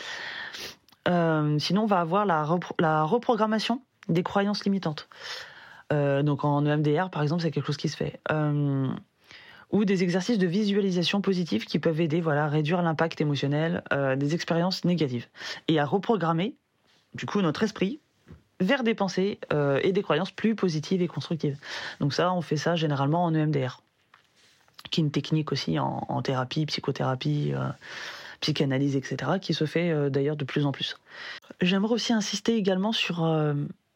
sinon, 1.05 1.83
on 1.83 1.87
va 1.87 1.99
avoir 1.99 2.25
la, 2.25 2.47
la 2.79 3.03
reprogrammation 3.03 3.81
des 4.07 4.23
croyances 4.23 4.63
limitantes. 4.65 5.07
Euh, 5.91 6.23
donc 6.23 6.43
en 6.43 6.65
EMDR, 6.65 7.09
par 7.09 7.23
exemple, 7.23 7.41
c'est 7.41 7.51
quelque 7.51 7.65
chose 7.65 7.77
qui 7.77 7.89
se 7.89 7.97
fait. 7.97 8.19
Euh, 8.31 8.87
ou 9.71 9.85
des 9.85 10.03
exercices 10.03 10.37
de 10.37 10.47
visualisation 10.47 11.21
positive 11.21 11.65
qui 11.65 11.79
peuvent 11.79 11.99
aider 11.99 12.21
voilà, 12.21 12.45
à 12.45 12.47
réduire 12.47 12.81
l'impact 12.81 13.21
émotionnel 13.21 13.83
euh, 13.91 14.15
des 14.15 14.35
expériences 14.35 14.85
négatives 14.85 15.27
et 15.67 15.79
à 15.79 15.85
reprogrammer, 15.85 16.55
du 17.15 17.25
coup, 17.25 17.41
notre 17.41 17.63
esprit 17.63 17.99
vers 18.63 18.83
des 18.83 18.95
pensées 18.95 19.39
et 19.81 19.91
des 19.91 20.01
croyances 20.01 20.31
plus 20.31 20.55
positives 20.55 21.01
et 21.01 21.07
constructives. 21.07 21.57
Donc 21.99 22.13
ça, 22.13 22.33
on 22.33 22.41
fait 22.41 22.57
ça 22.57 22.75
généralement 22.75 23.23
en 23.23 23.33
EMDR, 23.33 23.81
qui 24.89 25.01
est 25.01 25.03
une 25.03 25.11
technique 25.11 25.51
aussi 25.51 25.77
en, 25.79 26.21
thérapie, 26.21 26.65
psychothérapie, 26.65 27.53
psychanalyse, 28.41 28.95
etc., 28.95 29.33
qui 29.41 29.53
se 29.53 29.65
fait 29.65 30.09
d'ailleurs 30.09 30.35
de 30.35 30.45
plus 30.45 30.65
en 30.65 30.71
plus. 30.71 30.97
J'aimerais 31.61 31.93
aussi 31.93 32.13
insister 32.13 32.55
également 32.55 32.91
sur 32.91 33.25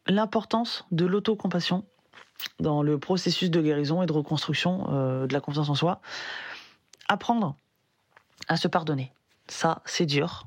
l'importance 0.08 0.84
de 0.90 1.06
l'autocompassion 1.06 1.84
dans 2.60 2.82
le 2.82 2.98
processus 2.98 3.50
de 3.50 3.60
guérison 3.60 4.02
et 4.02 4.06
de 4.06 4.12
reconstruction 4.12 4.86
euh, 4.90 5.26
de 5.26 5.32
la 5.32 5.40
confiance 5.40 5.68
en 5.68 5.74
soi. 5.74 6.00
Apprendre 7.08 7.56
à 8.48 8.56
se 8.56 8.68
pardonner. 8.68 9.12
Ça, 9.48 9.82
c'est 9.84 10.06
dur. 10.06 10.46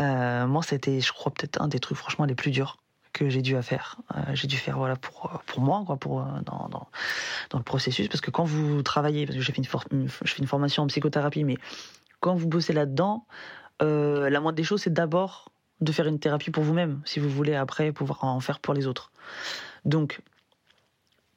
Euh, 0.00 0.46
moi, 0.46 0.62
c'était, 0.62 1.00
je 1.00 1.12
crois, 1.12 1.32
peut-être 1.32 1.60
un 1.60 1.68
des 1.68 1.78
trucs 1.78 1.98
franchement 1.98 2.24
les 2.24 2.34
plus 2.34 2.50
durs 2.50 2.78
que 3.12 3.28
j'ai 3.28 3.42
dû 3.42 3.60
faire. 3.62 3.96
Euh, 4.14 4.20
j'ai 4.34 4.46
dû 4.46 4.56
faire 4.56 4.78
voilà 4.78 4.96
pour 4.96 5.42
pour 5.46 5.60
moi 5.60 5.82
quoi, 5.86 5.96
pour 5.96 6.22
dans, 6.22 6.68
dans, 6.68 6.88
dans 7.50 7.58
le 7.58 7.64
processus 7.64 8.08
parce 8.08 8.20
que 8.20 8.30
quand 8.30 8.44
vous 8.44 8.82
travaillez, 8.82 9.26
parce 9.26 9.36
que 9.36 9.42
j'ai 9.42 9.52
fait 9.52 9.62
une, 9.92 10.08
je 10.08 10.32
fais 10.32 10.38
une 10.40 10.48
formation 10.48 10.82
en 10.82 10.86
psychothérapie, 10.86 11.44
mais 11.44 11.56
quand 12.20 12.34
vous 12.34 12.48
bossez 12.48 12.72
là-dedans, 12.72 13.26
la 13.80 14.40
moindre 14.40 14.56
des 14.56 14.64
choses, 14.64 14.82
c'est 14.82 14.92
d'abord 14.92 15.50
de 15.80 15.92
faire 15.92 16.06
une 16.06 16.18
thérapie 16.18 16.50
pour 16.50 16.62
vous-même, 16.62 17.00
si 17.04 17.20
vous 17.20 17.30
voulez 17.30 17.54
après 17.54 17.92
pouvoir 17.92 18.24
en 18.24 18.40
faire 18.40 18.60
pour 18.60 18.74
les 18.74 18.86
autres. 18.86 19.10
Donc, 19.84 20.20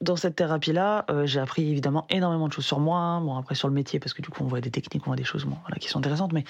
dans 0.00 0.16
cette 0.16 0.36
thérapie-là, 0.36 1.06
euh, 1.10 1.26
j'ai 1.26 1.40
appris 1.40 1.70
évidemment 1.70 2.06
énormément 2.10 2.48
de 2.48 2.52
choses 2.52 2.66
sur 2.66 2.80
moi, 2.80 3.20
bon 3.22 3.36
après 3.36 3.54
sur 3.54 3.68
le 3.68 3.74
métier, 3.74 3.98
parce 4.00 4.12
que 4.12 4.20
du 4.20 4.28
coup 4.28 4.44
on 4.44 4.46
voit 4.46 4.60
des 4.60 4.70
techniques, 4.70 5.02
on 5.06 5.10
voit 5.10 5.16
des 5.16 5.24
choses 5.24 5.46
voilà, 5.46 5.76
qui 5.78 5.88
sont 5.88 5.98
intéressantes, 5.98 6.32
mais 6.32 6.44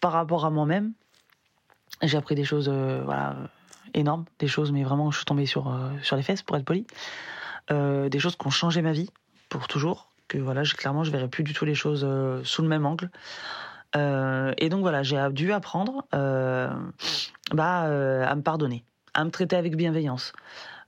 par 0.00 0.12
rapport 0.12 0.44
à 0.44 0.50
moi-même, 0.50 0.92
j'ai 2.02 2.16
appris 2.16 2.34
des 2.34 2.44
choses 2.44 2.68
euh, 2.68 3.02
voilà, 3.04 3.36
énormes, 3.94 4.24
des 4.38 4.48
choses, 4.48 4.72
mais 4.72 4.84
vraiment 4.84 5.10
je 5.10 5.18
suis 5.18 5.24
tombé 5.24 5.46
sur, 5.46 5.68
euh, 5.68 5.90
sur 6.02 6.16
les 6.16 6.22
fesses, 6.22 6.42
pour 6.42 6.56
être 6.56 6.64
poli, 6.64 6.86
des 7.70 8.18
choses 8.18 8.36
qui 8.36 8.46
ont 8.46 8.50
changé 8.50 8.82
ma 8.82 8.92
vie 8.92 9.08
pour 9.48 9.68
toujours, 9.68 10.10
que 10.28 10.36
voilà, 10.36 10.62
clairement 10.64 11.02
je 11.02 11.10
verrai 11.10 11.28
plus 11.28 11.44
du 11.44 11.54
tout 11.54 11.64
les 11.64 11.74
choses 11.74 12.06
sous 12.44 12.62
le 12.62 12.68
même 12.68 12.84
angle. 12.84 13.10
Euh, 13.96 14.52
et 14.58 14.68
donc 14.68 14.80
voilà, 14.80 15.02
j'ai 15.02 15.20
dû 15.32 15.52
apprendre 15.52 16.04
euh, 16.14 16.68
bah, 17.52 17.86
euh, 17.86 18.26
à 18.26 18.34
me 18.34 18.42
pardonner, 18.42 18.84
à 19.14 19.24
me 19.24 19.30
traiter 19.30 19.56
avec 19.56 19.76
bienveillance, 19.76 20.32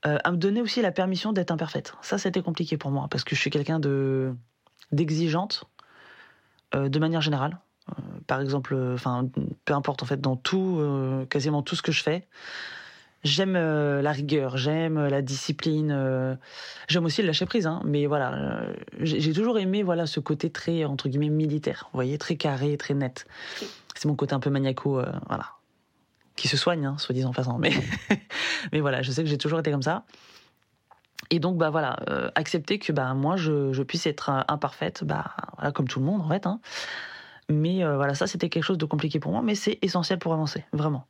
à 0.02 0.30
me 0.30 0.36
donner 0.36 0.60
aussi 0.60 0.82
la 0.82 0.92
permission 0.92 1.32
d'être 1.32 1.50
imparfaite. 1.50 1.94
Ça, 2.00 2.16
c'était 2.16 2.42
compliqué 2.42 2.76
pour 2.76 2.92
moi 2.92 3.08
parce 3.10 3.24
que 3.24 3.34
je 3.34 3.40
suis 3.40 3.50
quelqu'un 3.50 3.80
de 3.80 4.34
d'exigeante 4.92 5.64
de 6.72 6.98
manière 7.00 7.20
générale. 7.20 7.58
par 8.28 8.40
exemple, 8.40 8.76
enfin, 8.94 9.28
peu 9.64 9.74
importe 9.74 10.04
en 10.04 10.06
fait, 10.06 10.20
dans 10.20 10.36
tout, 10.36 10.80
quasiment 11.28 11.62
tout 11.62 11.74
ce 11.74 11.82
que 11.82 11.90
je 11.90 12.04
fais, 12.04 12.28
J'aime 13.26 13.56
euh, 13.56 14.02
la 14.02 14.12
rigueur, 14.12 14.56
j'aime 14.56 14.98
euh, 14.98 15.08
la 15.08 15.20
discipline, 15.20 15.90
euh, 15.90 16.36
j'aime 16.86 17.04
aussi 17.04 17.22
le 17.22 17.26
lâcher 17.26 17.44
prise, 17.44 17.66
hein, 17.66 17.82
mais 17.84 18.06
voilà, 18.06 18.60
j'ai 19.00 19.32
toujours 19.32 19.58
aimé 19.58 19.82
voilà 19.82 20.06
ce 20.06 20.20
côté 20.20 20.48
très 20.48 20.84
entre 20.84 21.08
guillemets 21.08 21.28
militaire, 21.28 21.88
vous 21.92 21.96
voyez, 21.96 22.18
très 22.18 22.36
carré, 22.36 22.76
très 22.76 22.94
net. 22.94 23.26
C'est 23.96 24.06
mon 24.06 24.14
côté 24.14 24.32
un 24.32 24.38
peu 24.38 24.48
maniaco, 24.48 25.02
voilà, 25.26 25.46
qui 26.36 26.46
se 26.46 26.56
soigne, 26.56 26.86
hein, 26.86 26.98
soit 26.98 27.14
disant 27.14 27.32
façon, 27.32 27.58
mais 27.58 27.72
mais 28.72 28.80
voilà, 28.80 29.02
je 29.02 29.10
sais 29.10 29.24
que 29.24 29.28
j'ai 29.28 29.38
toujours 29.38 29.58
été 29.58 29.72
comme 29.72 29.82
ça. 29.82 30.04
Et 31.30 31.40
donc 31.40 31.58
bah 31.58 31.70
voilà, 31.70 31.98
accepter 32.36 32.78
que 32.78 32.92
bah 32.92 33.12
moi 33.14 33.34
je, 33.36 33.82
puisse 33.82 34.06
être 34.06 34.30
imparfaite, 34.46 35.02
bah 35.02 35.34
voilà, 35.56 35.72
comme 35.72 35.88
tout 35.88 35.98
le 35.98 36.06
monde 36.06 36.20
en 36.20 36.28
fait. 36.28 36.46
Hein. 36.46 36.60
Mais 37.48 37.82
voilà, 37.82 38.14
ça 38.14 38.28
c'était 38.28 38.50
quelque 38.50 38.62
chose 38.62 38.78
de 38.78 38.86
compliqué 38.86 39.18
pour 39.18 39.32
moi, 39.32 39.42
mais 39.42 39.56
c'est 39.56 39.80
essentiel 39.82 40.20
pour 40.20 40.32
avancer, 40.32 40.64
vraiment. 40.72 41.08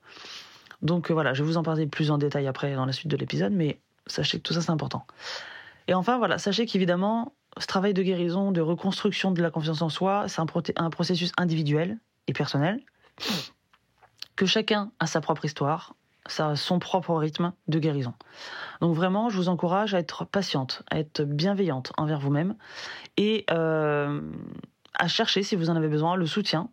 Donc 0.82 1.10
euh, 1.10 1.14
voilà, 1.14 1.34
je 1.34 1.42
vais 1.42 1.48
vous 1.48 1.56
en 1.56 1.62
parler 1.62 1.86
plus 1.86 2.10
en 2.10 2.18
détail 2.18 2.46
après 2.46 2.74
dans 2.74 2.86
la 2.86 2.92
suite 2.92 3.10
de 3.10 3.16
l'épisode, 3.16 3.52
mais 3.52 3.80
sachez 4.06 4.38
que 4.38 4.42
tout 4.42 4.54
ça 4.54 4.60
c'est 4.60 4.70
important. 4.70 5.06
Et 5.88 5.94
enfin 5.94 6.18
voilà, 6.18 6.38
sachez 6.38 6.66
qu'évidemment, 6.66 7.32
ce 7.58 7.66
travail 7.66 7.94
de 7.94 8.02
guérison, 8.02 8.52
de 8.52 8.60
reconstruction 8.60 9.30
de 9.30 9.42
la 9.42 9.50
confiance 9.50 9.82
en 9.82 9.88
soi, 9.88 10.26
c'est 10.28 10.40
un, 10.40 10.90
processus 10.90 11.32
individuel 11.38 11.98
et 12.26 12.32
personnel, 12.32 12.80
que 14.34 14.46
chacun 14.46 14.90
a 14.98 15.06
sa 15.06 15.20
propre 15.20 15.44
histoire, 15.44 15.94
son 16.28 16.78
propre 16.78 17.14
rythme 17.14 17.52
de 17.68 17.78
guérison. 17.78 18.14
Donc 18.80 18.94
vraiment, 18.94 19.30
je 19.30 19.36
vous 19.36 19.48
encourage 19.48 19.94
à 19.94 19.98
être 20.00 20.24
patiente, 20.24 20.82
à 20.90 20.98
être 20.98 21.22
bienveillante 21.22 21.92
envers 21.96 22.18
vous-même 22.18 22.56
et 23.16 23.46
euh, 23.50 24.20
à 24.98 25.08
chercher, 25.08 25.42
si 25.42 25.56
vous 25.56 25.70
en 25.70 25.76
avez 25.76 25.88
besoin, 25.88 26.16
le 26.16 26.26
soutien 26.26 26.68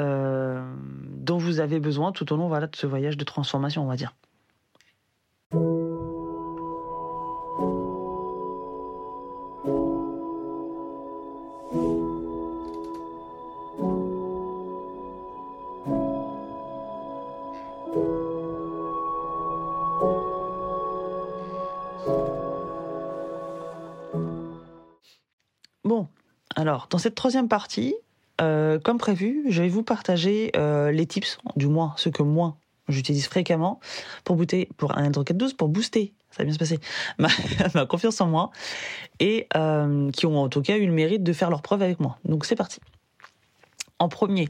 euh, 0.00 0.62
dont 1.16 1.36
vous 1.38 1.60
avez 1.60 1.78
besoin 1.78 2.12
tout 2.12 2.32
au 2.32 2.36
long 2.36 2.48
de 2.48 2.76
ce 2.76 2.86
voyage 2.86 3.16
de 3.16 3.24
transformation, 3.24 3.82
on 3.82 3.86
va 3.86 3.96
dire. 3.96 4.14
Bon, 25.84 26.08
alors, 26.56 26.86
dans 26.88 26.98
cette 26.98 27.14
troisième 27.14 27.48
partie, 27.48 27.94
euh, 28.40 28.78
comme 28.78 28.98
prévu, 28.98 29.44
je 29.48 29.62
vais 29.62 29.68
vous 29.68 29.82
partager 29.82 30.50
euh, 30.56 30.90
les 30.90 31.06
tips, 31.06 31.38
du 31.56 31.66
moins 31.66 31.94
ce 31.96 32.08
que 32.08 32.22
moi 32.22 32.56
j'utilise 32.88 33.26
fréquemment 33.26 33.80
pour 34.24 34.36
booster, 34.36 34.68
pour 34.76 34.96
un 34.96 35.10
4 35.10 35.32
12 35.32 35.54
pour 35.54 35.68
booster 35.68 36.12
ça 36.30 36.38
va 36.38 36.44
bien 36.44 36.54
se 36.54 36.58
passer, 36.58 36.78
ma, 37.74 37.86
confiance 37.86 38.20
en 38.20 38.28
moi, 38.28 38.52
et 39.18 39.48
euh, 39.56 40.12
qui 40.12 40.26
ont 40.26 40.38
en 40.38 40.48
tout 40.48 40.62
cas 40.62 40.76
eu 40.76 40.86
le 40.86 40.92
mérite 40.92 41.24
de 41.24 41.32
faire 41.32 41.50
leur 41.50 41.60
preuve 41.60 41.82
avec 41.82 41.98
moi. 41.98 42.18
Donc 42.24 42.44
c'est 42.44 42.54
parti. 42.54 42.78
En 43.98 44.08
premier, 44.08 44.48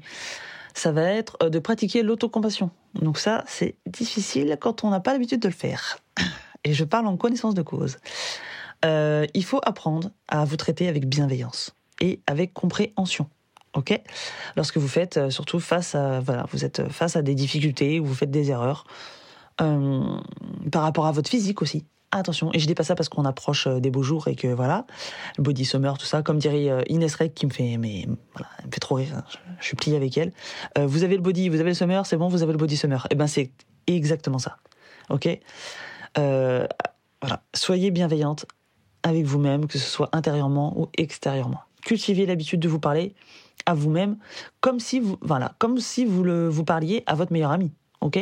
ça 0.74 0.92
va 0.92 1.04
être 1.04 1.48
de 1.48 1.58
pratiquer 1.58 2.02
l'autocompassion. 2.02 2.70
Donc 2.94 3.18
ça, 3.18 3.44
c'est 3.46 3.76
difficile 3.86 4.58
quand 4.60 4.84
on 4.84 4.90
n'a 4.90 5.00
pas 5.00 5.12
l'habitude 5.14 5.40
de 5.40 5.48
le 5.48 5.54
faire. 5.54 6.00
Et 6.64 6.74
je 6.74 6.84
parle 6.84 7.06
en 7.06 7.16
connaissance 7.16 7.54
de 7.54 7.62
cause. 7.62 7.96
Il 8.84 9.44
faut 9.44 9.60
apprendre 9.62 10.10
à 10.28 10.44
vous 10.44 10.56
traiter 10.56 10.86
avec 10.86 11.06
bienveillance 11.06 11.74
et 12.02 12.20
avec 12.26 12.52
compréhension. 12.52 13.30
Ok 13.74 14.00
Lorsque 14.56 14.78
vous 14.78 14.88
faites, 14.88 15.16
euh, 15.16 15.30
surtout 15.30 15.60
face 15.60 15.94
à, 15.94 16.20
voilà, 16.20 16.46
vous 16.52 16.64
êtes 16.64 16.88
face 16.90 17.16
à 17.16 17.22
des 17.22 17.34
difficultés 17.34 18.00
ou 18.00 18.06
vous 18.06 18.14
faites 18.14 18.30
des 18.30 18.50
erreurs, 18.50 18.84
euh, 19.60 20.18
par 20.72 20.82
rapport 20.82 21.06
à 21.06 21.12
votre 21.12 21.30
physique 21.30 21.62
aussi. 21.62 21.84
Attention, 22.12 22.50
et 22.52 22.58
je 22.58 22.66
dis 22.66 22.74
pas 22.74 22.82
ça 22.82 22.96
parce 22.96 23.08
qu'on 23.08 23.24
approche 23.24 23.68
euh, 23.68 23.78
des 23.78 23.90
beaux 23.90 24.02
jours 24.02 24.26
et 24.26 24.34
que 24.34 24.48
voilà, 24.48 24.84
le 25.38 25.44
body 25.44 25.64
summer, 25.64 25.96
tout 25.96 26.06
ça, 26.06 26.22
comme 26.22 26.38
dirait 26.38 26.84
Inès 26.88 27.14
Reg 27.14 27.32
qui 27.32 27.46
me 27.46 27.52
fait, 27.52 27.76
mais 27.76 28.06
voilà, 28.34 28.48
elle 28.58 28.66
me 28.66 28.72
fait 28.72 28.80
trop 28.80 28.96
rire. 28.96 29.12
hein, 29.16 29.24
Je, 29.60 29.66
suis 29.66 29.76
plié 29.76 29.96
avec 29.96 30.18
elle. 30.18 30.32
Vous 30.76 31.04
avez 31.04 31.14
le 31.14 31.22
body, 31.22 31.48
vous 31.48 31.60
avez 31.60 31.70
le 31.70 31.74
summer, 31.74 32.04
c'est 32.06 32.16
bon, 32.16 32.26
vous 32.26 32.42
avez 32.42 32.52
le 32.52 32.58
body 32.58 32.76
summer. 32.76 33.06
Eh 33.10 33.14
ben 33.14 33.28
c'est 33.28 33.52
exactement 33.86 34.38
ça. 34.38 34.56
Ok. 35.08 35.28
Voilà, 36.16 37.42
soyez 37.54 37.92
bienveillante 37.92 38.46
avec 39.02 39.24
vous-même, 39.24 39.66
que 39.66 39.78
ce 39.78 39.88
soit 39.88 40.08
intérieurement 40.12 40.72
ou 40.76 40.88
extérieurement. 40.96 41.60
Cultivez 41.84 42.26
l'habitude 42.26 42.60
de 42.60 42.68
vous 42.68 42.80
parler 42.80 43.14
à 43.66 43.74
vous-même 43.74 44.16
comme 44.60 44.80
si 44.80 45.00
vous, 45.00 45.16
voilà, 45.20 45.54
comme 45.58 45.78
si 45.78 46.04
vous 46.04 46.22
le, 46.24 46.48
vous 46.48 46.64
parliez 46.64 47.02
à 47.06 47.14
votre 47.14 47.32
meilleur 47.32 47.50
ami. 47.50 47.72
Ok? 48.00 48.18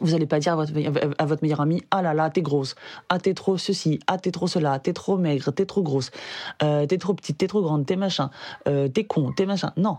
Vous 0.00 0.10
n'allez 0.10 0.26
pas 0.26 0.40
dire 0.40 0.54
à 0.54 0.56
votre, 0.56 0.72
à 1.18 1.26
votre 1.26 1.42
meilleur 1.42 1.60
ami 1.60 1.82
Ah 1.92 2.02
là 2.02 2.12
là, 2.12 2.28
t'es 2.28 2.42
grosse. 2.42 2.74
Ah, 3.08 3.20
t'es 3.20 3.34
trop 3.34 3.56
ceci. 3.56 4.00
Ah, 4.08 4.18
t'es 4.18 4.32
trop 4.32 4.48
cela. 4.48 4.80
T'es 4.80 4.92
trop 4.92 5.16
maigre. 5.16 5.52
T'es 5.52 5.64
trop 5.66 5.82
grosse. 5.82 6.10
Euh, 6.62 6.86
t'es 6.86 6.98
trop 6.98 7.14
petite. 7.14 7.38
T'es 7.38 7.46
trop 7.46 7.62
grande. 7.62 7.86
T'es 7.86 7.94
machin. 7.94 8.30
Euh, 8.66 8.88
t'es 8.88 9.04
con. 9.04 9.32
T'es 9.32 9.46
machin. 9.46 9.72
Non. 9.76 9.98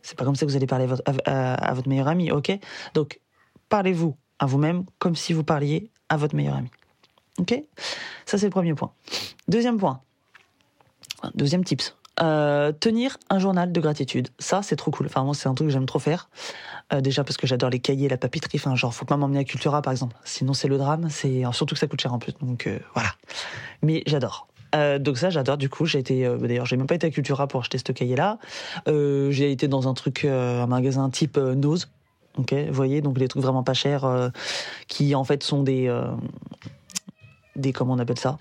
C'est 0.00 0.18
pas 0.18 0.24
comme 0.24 0.34
ça 0.34 0.44
que 0.44 0.50
vous 0.50 0.56
allez 0.56 0.66
parler 0.66 0.84
à 0.86 0.88
votre, 0.88 1.02
à- 1.26 1.74
votre 1.74 1.88
meilleur 1.88 2.08
ami, 2.08 2.32
ok? 2.32 2.58
Donc, 2.94 3.20
parlez-vous 3.68 4.16
à 4.40 4.46
vous-même 4.46 4.84
comme 4.98 5.14
si 5.14 5.32
vous 5.32 5.44
parliez 5.44 5.90
à 6.08 6.16
votre 6.16 6.34
meilleur 6.34 6.56
ami. 6.56 6.70
Ok? 7.38 7.54
Ça, 8.26 8.38
c'est 8.38 8.46
le 8.46 8.50
premier 8.50 8.74
point. 8.74 8.92
Deuxième 9.46 9.78
point. 9.78 10.00
Deuxième 11.36 11.62
tips. 11.62 11.94
Euh, 12.20 12.72
tenir 12.72 13.16
un 13.30 13.38
journal 13.38 13.72
de 13.72 13.80
gratitude. 13.80 14.28
Ça, 14.38 14.62
c'est 14.62 14.76
trop 14.76 14.90
cool. 14.90 15.06
Enfin, 15.06 15.24
moi, 15.24 15.34
c'est 15.34 15.48
un 15.48 15.54
truc 15.54 15.68
que 15.68 15.72
j'aime 15.72 15.86
trop 15.86 15.98
faire. 15.98 16.28
Euh, 16.92 17.00
déjà 17.00 17.24
parce 17.24 17.38
que 17.38 17.46
j'adore 17.46 17.70
les 17.70 17.78
cahiers, 17.78 18.08
la 18.08 18.18
papeterie. 18.18 18.58
Enfin, 18.58 18.76
genre, 18.76 18.92
faut 18.92 19.06
pas 19.06 19.16
m'emmener 19.16 19.38
à 19.40 19.44
Cultura, 19.44 19.80
par 19.80 19.92
exemple. 19.92 20.14
Sinon, 20.24 20.52
c'est 20.52 20.68
le 20.68 20.76
drame. 20.76 21.08
C'est 21.08 21.42
surtout 21.52 21.74
que 21.74 21.78
ça 21.78 21.86
coûte 21.86 22.00
cher 22.00 22.12
en 22.12 22.18
plus. 22.18 22.34
Donc, 22.42 22.66
euh, 22.66 22.78
voilà. 22.94 23.10
Mais 23.82 24.02
j'adore. 24.06 24.46
Euh, 24.74 24.98
donc 24.98 25.18
ça, 25.18 25.30
j'adore. 25.30 25.56
Du 25.56 25.68
coup, 25.68 25.86
j'ai 25.86 25.98
été. 26.00 26.26
euh, 26.26 26.36
D'ailleurs, 26.36 26.66
j'ai 26.66 26.76
même 26.76 26.86
pas 26.86 26.94
été 26.94 27.06
à 27.06 27.10
Cultura 27.10 27.46
pour 27.46 27.60
acheter 27.60 27.78
ce 27.78 27.92
cahier-là. 27.92 28.38
Euh, 28.88 29.30
j'ai 29.30 29.50
été 29.50 29.66
dans 29.66 29.88
un 29.88 29.94
truc, 29.94 30.24
euh, 30.24 30.62
un 30.62 30.66
magasin 30.66 31.08
type 31.10 31.38
euh, 31.38 31.54
Nose. 31.54 31.88
Ok, 32.38 32.54
vous 32.54 32.72
voyez, 32.72 33.02
donc 33.02 33.18
des 33.18 33.28
trucs 33.28 33.42
vraiment 33.42 33.62
pas 33.62 33.74
chers, 33.74 34.06
euh, 34.06 34.30
qui 34.88 35.14
en 35.14 35.22
fait 35.22 35.42
sont 35.42 35.62
des, 35.62 35.86
euh, 35.86 36.06
des 37.56 37.74
comment 37.74 37.92
on 37.92 37.98
appelle 37.98 38.18
ça? 38.18 38.38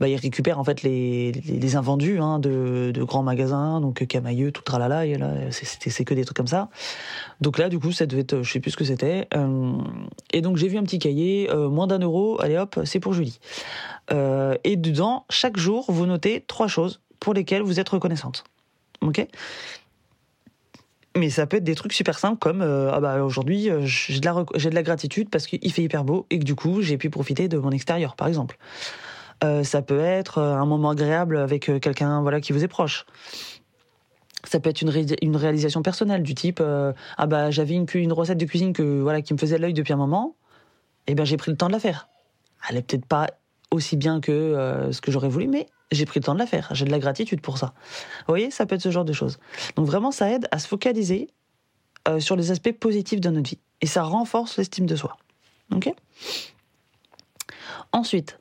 Bah, 0.00 0.08
ils 0.08 0.16
récupèrent 0.16 0.58
en 0.58 0.64
fait 0.64 0.82
les, 0.82 1.76
invendus 1.76 2.18
hein, 2.18 2.38
de, 2.38 2.92
grands 3.04 3.22
magasins, 3.22 3.80
donc 3.80 4.06
Camailleux, 4.06 4.50
tout 4.50 4.62
tralala, 4.62 5.04
c'est- 5.50 6.04
que 6.04 6.14
des 6.14 6.24
trucs 6.24 6.36
comme 6.36 6.46
ça. 6.46 6.70
Donc 7.40 7.58
là, 7.58 7.68
du 7.68 7.78
coup, 7.78 7.92
ça 7.92 8.06
devait 8.06 8.22
être, 8.22 8.42
je 8.42 8.50
sais 8.50 8.60
plus 8.60 8.70
ce 8.70 8.76
que 8.76 8.84
c'était. 8.84 9.28
Euh, 9.34 9.72
et 10.32 10.40
donc 10.40 10.56
j'ai 10.56 10.68
vu 10.68 10.78
un 10.78 10.82
petit 10.82 10.98
cahier, 10.98 11.50
euh, 11.50 11.68
moins 11.68 11.86
d'un 11.86 11.98
euro, 11.98 12.40
allez 12.40 12.56
hop, 12.56 12.80
c'est 12.84 13.00
pour 13.00 13.12
Julie. 13.12 13.38
Euh, 14.10 14.56
et 14.64 14.76
dedans, 14.76 15.26
chaque 15.28 15.58
jour, 15.58 15.84
vous 15.88 16.06
notez 16.06 16.44
trois 16.46 16.68
choses 16.68 17.00
pour 17.20 17.34
lesquelles 17.34 17.62
vous 17.62 17.78
êtes 17.78 17.88
reconnaissante. 17.88 18.44
Ok? 19.02 19.26
Mais 21.16 21.28
ça 21.28 21.46
peut 21.46 21.56
être 21.56 21.64
des 21.64 21.74
trucs 21.74 21.92
super 21.92 22.18
simples 22.18 22.38
comme 22.38 22.62
euh, 22.62 22.92
ah 22.92 23.00
bah 23.00 23.24
aujourd'hui 23.24 23.68
euh, 23.68 23.80
j'ai 23.84 24.20
de 24.20 24.74
la 24.74 24.82
gratitude 24.82 25.28
parce 25.28 25.48
qu'il 25.48 25.72
fait 25.72 25.82
hyper 25.82 26.04
beau 26.04 26.24
et 26.30 26.38
que 26.38 26.44
du 26.44 26.54
coup 26.54 26.82
j'ai 26.82 26.98
pu 26.98 27.10
profiter 27.10 27.48
de 27.48 27.58
mon 27.58 27.72
extérieur 27.72 28.14
par 28.14 28.28
exemple. 28.28 28.56
Euh, 29.42 29.64
ça 29.64 29.82
peut 29.82 30.00
être 30.00 30.38
euh, 30.38 30.54
un 30.54 30.66
moment 30.66 30.90
agréable 30.90 31.38
avec 31.38 31.68
euh, 31.68 31.78
quelqu'un 31.78 32.20
voilà 32.20 32.40
qui 32.40 32.52
vous 32.52 32.62
est 32.62 32.68
proche. 32.68 33.06
Ça 34.44 34.60
peut 34.60 34.70
être 34.70 34.82
une, 34.82 34.90
ré- 34.90 35.16
une 35.22 35.36
réalisation 35.36 35.82
personnelle 35.82 36.22
du 36.22 36.34
type 36.34 36.62
ah 36.62 37.26
bah 37.26 37.50
j'avais 37.50 37.74
une, 37.74 38.12
recette 38.12 38.38
de 38.38 38.46
cuisine 38.46 38.72
que 38.72 39.00
voilà 39.00 39.20
qui 39.20 39.34
me 39.34 39.38
faisait 39.38 39.58
l'œil 39.58 39.74
depuis 39.74 39.92
un 39.92 39.98
moment 39.98 40.34
et 41.06 41.14
ben 41.14 41.24
j'ai 41.24 41.36
pris 41.36 41.50
le 41.50 41.58
temps 41.58 41.68
de 41.68 41.72
la 41.72 41.78
faire. 41.78 42.08
Elle 42.68 42.78
est 42.78 42.82
peut-être 42.82 43.04
pas 43.04 43.26
aussi 43.70 43.98
bien 43.98 44.20
que 44.20 44.88
ce 44.92 45.00
que 45.02 45.12
j'aurais 45.12 45.28
voulu 45.28 45.46
mais 45.46 45.66
j'ai 45.92 46.06
pris 46.06 46.20
le 46.20 46.24
temps 46.24 46.32
de 46.32 46.38
la 46.38 46.46
faire. 46.46 46.70
J'ai 46.72 46.86
de 46.86 46.90
la 46.90 46.98
gratitude 46.98 47.42
pour 47.42 47.58
ça. 47.58 47.74
Vous 48.20 48.32
voyez, 48.32 48.50
ça 48.50 48.64
peut 48.64 48.76
être 48.76 48.80
ce 48.80 48.90
genre 48.90 49.04
de 49.04 49.12
choses. 49.12 49.38
Donc 49.76 49.86
vraiment 49.86 50.10
ça 50.10 50.30
aide 50.30 50.48
à 50.52 50.58
se 50.58 50.66
focaliser 50.66 51.28
sur 52.18 52.34
les 52.34 52.50
aspects 52.50 52.72
positifs 52.72 53.20
de 53.20 53.28
notre 53.28 53.50
vie 53.50 53.58
et 53.82 53.86
ça 53.86 54.02
renforce 54.02 54.56
l'estime 54.56 54.86
de 54.86 54.96
soi. 54.96 55.18
Ok? 55.70 55.92
Ensuite, 57.92 58.38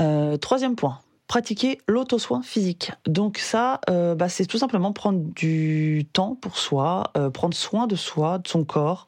euh, 0.00 0.36
troisième 0.36 0.76
point, 0.76 0.98
pratiquer 1.26 1.78
l'auto-soin 1.88 2.42
physique. 2.42 2.92
Donc 3.06 3.38
ça, 3.38 3.80
euh, 3.90 4.14
bah, 4.14 4.28
c'est 4.28 4.46
tout 4.46 4.58
simplement 4.58 4.92
prendre 4.92 5.20
du 5.34 6.06
temps 6.12 6.36
pour 6.40 6.58
soi, 6.58 7.10
euh, 7.16 7.30
prendre 7.30 7.54
soin 7.54 7.86
de 7.86 7.96
soi, 7.96 8.38
de 8.38 8.48
son 8.48 8.64
corps, 8.64 9.06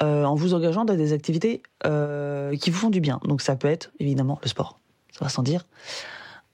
en 0.00 0.34
vous 0.34 0.52
engageant 0.52 0.84
dans 0.84 0.96
des 0.96 1.12
activités 1.12 1.62
qui 1.84 2.70
vous 2.70 2.78
font 2.78 2.90
du 2.90 3.00
bien. 3.00 3.20
Donc 3.24 3.40
ça 3.40 3.54
peut 3.54 3.68
être 3.68 3.92
évidemment 4.00 4.36
le 4.42 4.48
sport, 4.48 4.80
ça 5.12 5.24
va 5.24 5.28
sans 5.28 5.44
dire. 5.44 5.64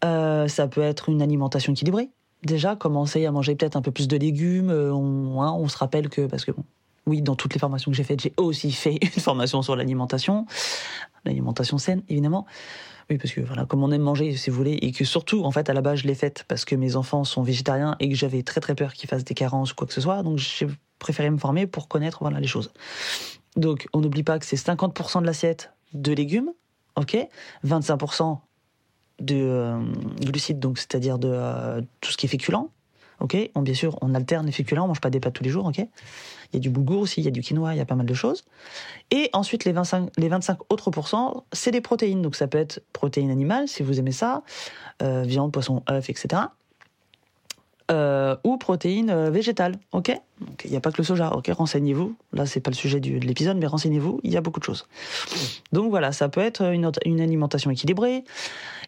Ça 0.02 0.68
peut 0.70 0.82
être 0.82 1.08
une 1.08 1.22
alimentation 1.22 1.72
équilibrée. 1.72 2.10
Déjà, 2.42 2.76
commencer 2.76 3.24
à 3.24 3.32
manger 3.32 3.54
peut-être 3.54 3.76
un 3.76 3.80
peu 3.80 3.90
plus 3.90 4.06
de 4.06 4.18
légumes. 4.18 4.70
on, 4.70 5.40
hein, 5.40 5.50
on 5.52 5.66
se 5.66 5.78
rappelle 5.78 6.10
que, 6.10 6.26
parce 6.26 6.44
que 6.44 6.52
oui, 7.08 7.22
dans 7.22 7.34
toutes 7.34 7.54
les 7.54 7.58
formations 7.58 7.90
que 7.90 7.96
j'ai 7.96 8.04
faites, 8.04 8.20
j'ai 8.20 8.34
aussi 8.36 8.70
fait 8.84 8.98
une 9.02 9.22
formation 9.22 9.62
sur 9.62 9.74
l'alimentation, 9.74 10.46
l'alimentation 11.24 11.78
saine, 11.78 12.02
évidemment. 12.08 12.46
Oui, 13.10 13.16
parce 13.16 13.32
que 13.32 13.40
voilà, 13.40 13.64
comme 13.64 13.82
on 13.82 13.90
aime 13.90 14.02
manger, 14.02 14.36
si 14.36 14.50
vous 14.50 14.56
voulez, 14.56 14.74
et 14.82 14.92
que 14.92 15.04
surtout, 15.04 15.42
en 15.44 15.50
fait, 15.50 15.70
à 15.70 15.72
la 15.72 15.80
base, 15.80 16.00
je 16.00 16.06
l'ai 16.06 16.14
faite 16.14 16.44
parce 16.46 16.66
que 16.66 16.74
mes 16.74 16.94
enfants 16.94 17.24
sont 17.24 17.42
végétariens 17.42 17.96
et 18.00 18.08
que 18.08 18.14
j'avais 18.14 18.42
très 18.42 18.60
très 18.60 18.74
peur 18.74 18.92
qu'ils 18.92 19.08
fassent 19.08 19.24
des 19.24 19.34
carences 19.34 19.72
ou 19.72 19.74
quoi 19.74 19.86
que 19.86 19.94
ce 19.94 20.00
soit. 20.00 20.22
Donc, 20.22 20.38
j'ai 20.38 20.66
préféré 20.98 21.30
me 21.30 21.38
former 21.38 21.66
pour 21.66 21.88
connaître 21.88 22.18
voilà 22.20 22.38
les 22.38 22.46
choses. 22.46 22.70
Donc, 23.56 23.88
on 23.94 24.00
n'oublie 24.00 24.24
pas 24.24 24.38
que 24.38 24.44
c'est 24.44 24.56
50% 24.56 25.22
de 25.22 25.26
l'assiette 25.26 25.72
de 25.94 26.12
légumes, 26.12 26.52
ok, 26.96 27.16
25% 27.66 28.38
de 29.20 29.34
euh, 29.36 29.80
glucides, 30.20 30.58
donc 30.58 30.78
c'est-à-dire 30.78 31.18
de 31.18 31.28
euh, 31.32 31.80
tout 32.00 32.12
ce 32.12 32.16
qui 32.16 32.26
est 32.26 32.28
féculent. 32.28 32.68
Ok, 33.20 33.36
bon, 33.54 33.62
bien 33.62 33.74
sûr, 33.74 33.98
on 34.00 34.14
alterne 34.14 34.46
les 34.46 34.52
féculents, 34.52 34.84
on 34.84 34.88
mange 34.88 35.00
pas 35.00 35.10
des 35.10 35.18
pâtes 35.20 35.32
tous 35.34 35.42
les 35.44 35.50
jours. 35.50 35.66
Ok, 35.66 35.78
il 35.78 35.86
y 36.52 36.56
a 36.56 36.60
du 36.60 36.70
boulgour 36.70 37.00
aussi, 37.00 37.20
il 37.20 37.24
y 37.24 37.28
a 37.28 37.32
du 37.32 37.40
quinoa, 37.40 37.74
il 37.74 37.78
y 37.78 37.80
a 37.80 37.84
pas 37.84 37.96
mal 37.96 38.06
de 38.06 38.14
choses. 38.14 38.44
Et 39.10 39.28
ensuite, 39.32 39.64
les 39.64 39.72
25, 39.72 40.10
les 40.16 40.28
25 40.28 40.58
autres 40.72 40.90
pourcents, 40.90 41.44
c'est 41.52 41.70
des 41.72 41.80
protéines. 41.80 42.22
Donc 42.22 42.36
ça 42.36 42.46
peut 42.46 42.58
être 42.58 42.80
protéines 42.92 43.30
animales, 43.30 43.66
si 43.68 43.82
vous 43.82 43.98
aimez 43.98 44.12
ça, 44.12 44.42
euh, 45.02 45.22
viande, 45.26 45.52
poisson, 45.52 45.82
œufs, 45.90 46.08
etc. 46.10 46.42
Euh, 47.90 48.36
ou 48.44 48.58
protéines 48.58 49.08
euh, 49.08 49.30
végétales. 49.30 49.74
Ok, 49.92 50.12
il 50.66 50.70
n'y 50.70 50.76
a 50.76 50.80
pas 50.80 50.92
que 50.92 50.98
le 50.98 51.04
soja. 51.04 51.32
Ok, 51.34 51.48
renseignez-vous. 51.50 52.14
Là, 52.34 52.44
c'est 52.44 52.60
pas 52.60 52.70
le 52.70 52.76
sujet 52.76 53.00
du- 53.00 53.18
de 53.18 53.26
l'épisode, 53.26 53.56
mais 53.56 53.66
renseignez-vous. 53.66 54.20
Il 54.24 54.30
y 54.30 54.36
a 54.36 54.42
beaucoup 54.42 54.60
de 54.60 54.64
choses. 54.64 54.86
Donc 55.72 55.88
voilà, 55.88 56.12
ça 56.12 56.28
peut 56.28 56.42
être 56.42 56.62
une, 56.70 56.92
une 57.06 57.20
alimentation 57.22 57.70
équilibrée, 57.70 58.24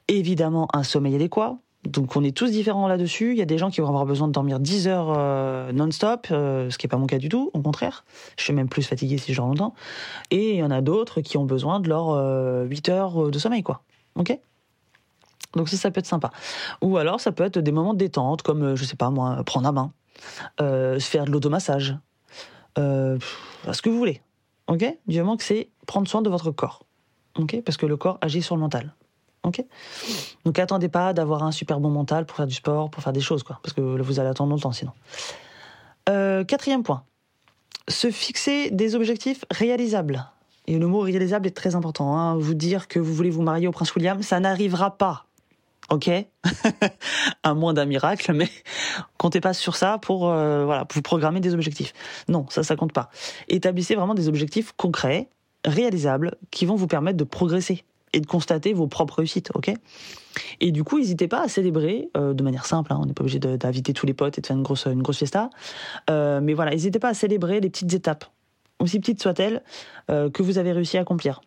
évidemment 0.08 0.68
un 0.74 0.82
sommeil 0.82 1.14
adéquat. 1.14 1.56
Donc 1.84 2.14
on 2.14 2.22
est 2.22 2.36
tous 2.36 2.50
différents 2.50 2.88
là-dessus. 2.88 3.32
Il 3.32 3.38
y 3.38 3.42
a 3.42 3.46
des 3.46 3.58
gens 3.58 3.70
qui 3.70 3.80
vont 3.80 3.88
avoir 3.88 4.04
besoin 4.04 4.28
de 4.28 4.32
dormir 4.32 4.60
10 4.60 4.88
heures 4.88 5.14
euh, 5.16 5.72
non-stop, 5.72 6.26
euh, 6.30 6.68
ce 6.70 6.76
qui 6.76 6.86
n'est 6.86 6.90
pas 6.90 6.98
mon 6.98 7.06
cas 7.06 7.18
du 7.18 7.28
tout, 7.28 7.50
au 7.54 7.60
contraire. 7.60 8.04
Je 8.36 8.44
suis 8.44 8.52
même 8.52 8.68
plus 8.68 8.82
fatigué 8.82 9.16
si 9.16 9.32
je 9.32 9.38
dors 9.38 9.46
longtemps. 9.46 9.74
Et 10.30 10.50
il 10.50 10.56
y 10.56 10.62
en 10.62 10.70
a 10.70 10.82
d'autres 10.82 11.20
qui 11.22 11.38
ont 11.38 11.46
besoin 11.46 11.80
de 11.80 11.88
leur 11.88 12.10
euh, 12.10 12.64
8 12.64 12.88
heures 12.90 13.30
de 13.30 13.38
sommeil, 13.38 13.62
quoi. 13.62 13.82
Ok? 14.16 14.38
Donc 15.54 15.68
ça, 15.68 15.76
ça 15.76 15.90
peut 15.90 15.98
être 16.00 16.06
sympa. 16.06 16.30
Ou 16.82 16.96
alors 16.96 17.20
ça 17.20 17.32
peut 17.32 17.44
être 17.44 17.58
des 17.58 17.72
moments 17.72 17.94
de 17.94 17.98
détente, 17.98 18.42
comme, 18.42 18.62
euh, 18.62 18.76
je 18.76 18.84
sais 18.84 18.96
pas 18.96 19.10
moi, 19.10 19.42
prendre 19.44 19.72
bain, 19.72 19.92
euh, 20.60 20.98
se 20.98 21.08
faire 21.08 21.24
de 21.24 21.30
l'automassage, 21.30 21.96
euh, 22.78 23.18
ce 23.72 23.82
que 23.82 23.88
vous 23.90 23.98
voulez. 23.98 24.22
Ok? 24.68 24.84
Du 25.06 25.18
moment 25.18 25.36
que 25.36 25.44
c'est 25.44 25.70
prendre 25.86 26.08
soin 26.08 26.22
de 26.22 26.30
votre 26.30 26.50
corps. 26.50 26.84
Ok? 27.38 27.60
Parce 27.64 27.76
que 27.76 27.86
le 27.86 27.96
corps 27.96 28.18
agit 28.20 28.42
sur 28.42 28.54
le 28.54 28.60
mental. 28.60 28.94
Ok 29.42 29.64
Donc 30.44 30.59
attendez 30.59 30.88
pas 30.88 31.12
d'avoir 31.12 31.42
un 31.42 31.53
super 31.53 31.81
bon 31.81 31.90
mental 31.90 32.26
pour 32.26 32.37
faire 32.37 32.46
du 32.46 32.55
sport, 32.55 32.90
pour 32.90 33.03
faire 33.03 33.12
des 33.12 33.20
choses, 33.20 33.42
quoi. 33.42 33.59
Parce 33.62 33.72
que 33.72 33.81
vous 33.81 34.20
allez 34.20 34.29
attendre 34.29 34.50
longtemps 34.50 34.72
sinon. 34.72 34.92
Euh, 36.09 36.44
quatrième 36.44 36.83
point. 36.83 37.05
Se 37.88 38.11
fixer 38.11 38.70
des 38.70 38.94
objectifs 38.94 39.44
réalisables. 39.50 40.26
Et 40.66 40.79
le 40.79 40.87
mot 40.87 41.00
réalisable 41.00 41.46
est 41.46 41.57
très 41.57 41.74
important. 41.74 42.16
Hein. 42.16 42.37
Vous 42.37 42.55
dire 42.55 42.87
que 42.87 42.98
vous 42.98 43.12
voulez 43.14 43.31
vous 43.31 43.42
marier 43.42 43.66
au 43.66 43.72
prince 43.72 43.94
William, 43.94 44.22
ça 44.22 44.38
n'arrivera 44.40 44.96
pas. 44.96 45.26
Ok? 45.90 46.09
À 47.42 47.55
moins 47.55 47.74
d'un 47.74 47.87
miracle, 47.87 48.33
mais 48.33 48.48
comptez 49.18 49.40
pas 49.40 49.55
sur 49.55 49.76
ça 49.76 49.98
pour, 49.98 50.29
euh, 50.29 50.64
voilà, 50.64 50.85
pour 50.85 50.96
vous 50.96 51.03
programmer 51.03 51.40
des 51.40 51.55
objectifs. 51.55 51.92
Non, 52.29 52.46
ça, 52.50 52.62
ça 52.62 52.76
compte 52.76 52.92
pas. 52.92 53.11
Établissez 53.48 53.94
vraiment 53.94 54.14
des 54.14 54.29
objectifs 54.29 54.72
concrets, 54.76 55.29
réalisables, 55.64 56.37
qui 56.50 56.66
vont 56.66 56.76
vous 56.76 56.87
permettre 56.87 57.16
de 57.16 57.24
progresser 57.24 57.85
et 58.12 58.20
de 58.20 58.27
constater 58.27 58.73
vos 58.73 58.87
propres 58.87 59.16
réussites, 59.16 59.51
ok? 59.55 59.73
Et 60.61 60.73
du 60.73 60.85
coup, 60.85 60.99
n'hésitez 60.99 61.29
pas 61.29 61.42
à 61.42 61.49
célébrer 61.49 62.11
euh, 62.16 62.35
de 62.35 62.42
manière 62.42 62.66
simple. 62.66 62.92
Hein, 62.92 62.99
on 63.01 63.07
n'est 63.07 63.12
pas 63.12 63.23
obligé 63.23 63.38
d'inviter 63.38 63.92
tous 63.92 64.07
les 64.07 64.14
potes 64.14 64.38
et 64.38 64.40
de 64.40 64.46
faire 64.46 64.57
une 64.57 64.62
grosse 64.62 64.87
une 64.87 65.03
grosse 65.03 65.18
fiesta, 65.18 65.51
euh, 66.09 66.40
mais 66.40 66.55
voilà, 66.55 66.73
n'hésitez 66.73 66.99
pas 66.99 67.09
à 67.09 67.14
célébrer 67.14 67.61
les 67.61 67.70
petites 67.70 67.92
étapes, 67.92 68.25
aussi 68.79 68.99
petites 69.01 69.23
soient-elles, 69.23 69.62
euh, 70.11 70.31
que 70.31 70.42
vous 70.42 70.59
avez 70.59 70.73
réussi 70.73 70.99
à 70.99 71.03
accomplir. 71.03 71.40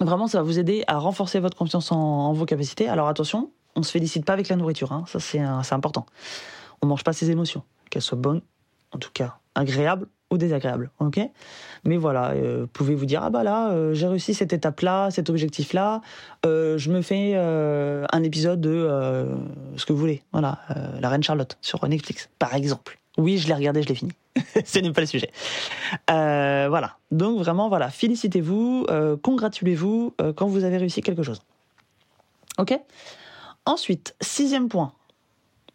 Vraiment, 0.00 0.28
ça 0.28 0.38
va 0.38 0.44
vous 0.44 0.58
aider 0.58 0.84
à 0.86 0.98
renforcer 0.98 1.40
votre 1.40 1.56
confiance 1.56 1.90
en, 1.90 2.32
vos 2.32 2.44
capacités. 2.44 2.88
Alors 2.88 3.08
attention, 3.08 3.50
on 3.74 3.82
se 3.82 3.90
félicite 3.90 4.24
pas 4.24 4.32
avec 4.32 4.48
la 4.48 4.56
nourriture, 4.56 4.92
hein, 4.92 5.04
ça 5.06 5.18
c'est 5.20 5.40
important. 5.40 6.06
On 6.82 6.86
mange 6.86 7.02
pas 7.02 7.12
ses 7.12 7.30
émotions, 7.30 7.64
qu'elles 7.90 8.02
soient 8.02 8.18
bonnes, 8.18 8.42
en 8.92 8.98
tout 8.98 9.10
cas 9.12 9.38
agréables 9.54 10.08
désagréable, 10.36 10.90
ok? 10.98 11.20
Mais 11.84 11.96
voilà, 11.96 12.32
euh, 12.32 12.66
pouvez 12.72 12.94
vous 12.94 13.06
dire 13.06 13.22
ah 13.22 13.30
bah 13.30 13.42
là 13.42 13.70
euh, 13.70 13.94
j'ai 13.94 14.06
réussi 14.06 14.34
cette 14.34 14.52
étape-là, 14.52 15.10
cet 15.10 15.30
objectif-là, 15.30 16.02
euh, 16.44 16.76
je 16.76 16.90
me 16.90 17.00
fais 17.00 17.34
un 17.36 18.22
épisode 18.22 18.60
de 18.60 19.26
ce 19.76 19.86
que 19.86 19.92
vous 19.92 19.98
voulez, 19.98 20.22
voilà, 20.32 20.58
la 21.00 21.08
Reine 21.08 21.22
Charlotte 21.22 21.56
sur 21.60 21.86
Netflix, 21.88 22.28
par 22.38 22.54
exemple. 22.54 22.98
Oui, 23.16 23.38
je 23.38 23.48
l'ai 23.48 23.54
regardé, 23.54 23.82
je 23.82 23.88
l'ai 23.88 23.94
fini. 23.94 24.12
Ce 24.64 24.78
n'est 24.78 24.92
pas 24.92 25.00
le 25.00 25.06
sujet. 25.06 25.30
voilà. 26.08 26.96
Donc 27.10 27.38
vraiment 27.38 27.68
voilà, 27.68 27.88
félicitez-vous, 27.88 28.86
congratulez-vous 29.22 30.14
quand 30.36 30.46
vous 30.46 30.64
avez 30.64 30.76
réussi 30.76 31.00
quelque 31.00 31.22
chose. 31.22 31.40
Ok? 32.58 32.78
Ensuite, 33.64 34.14
sixième 34.20 34.68
point. 34.68 34.92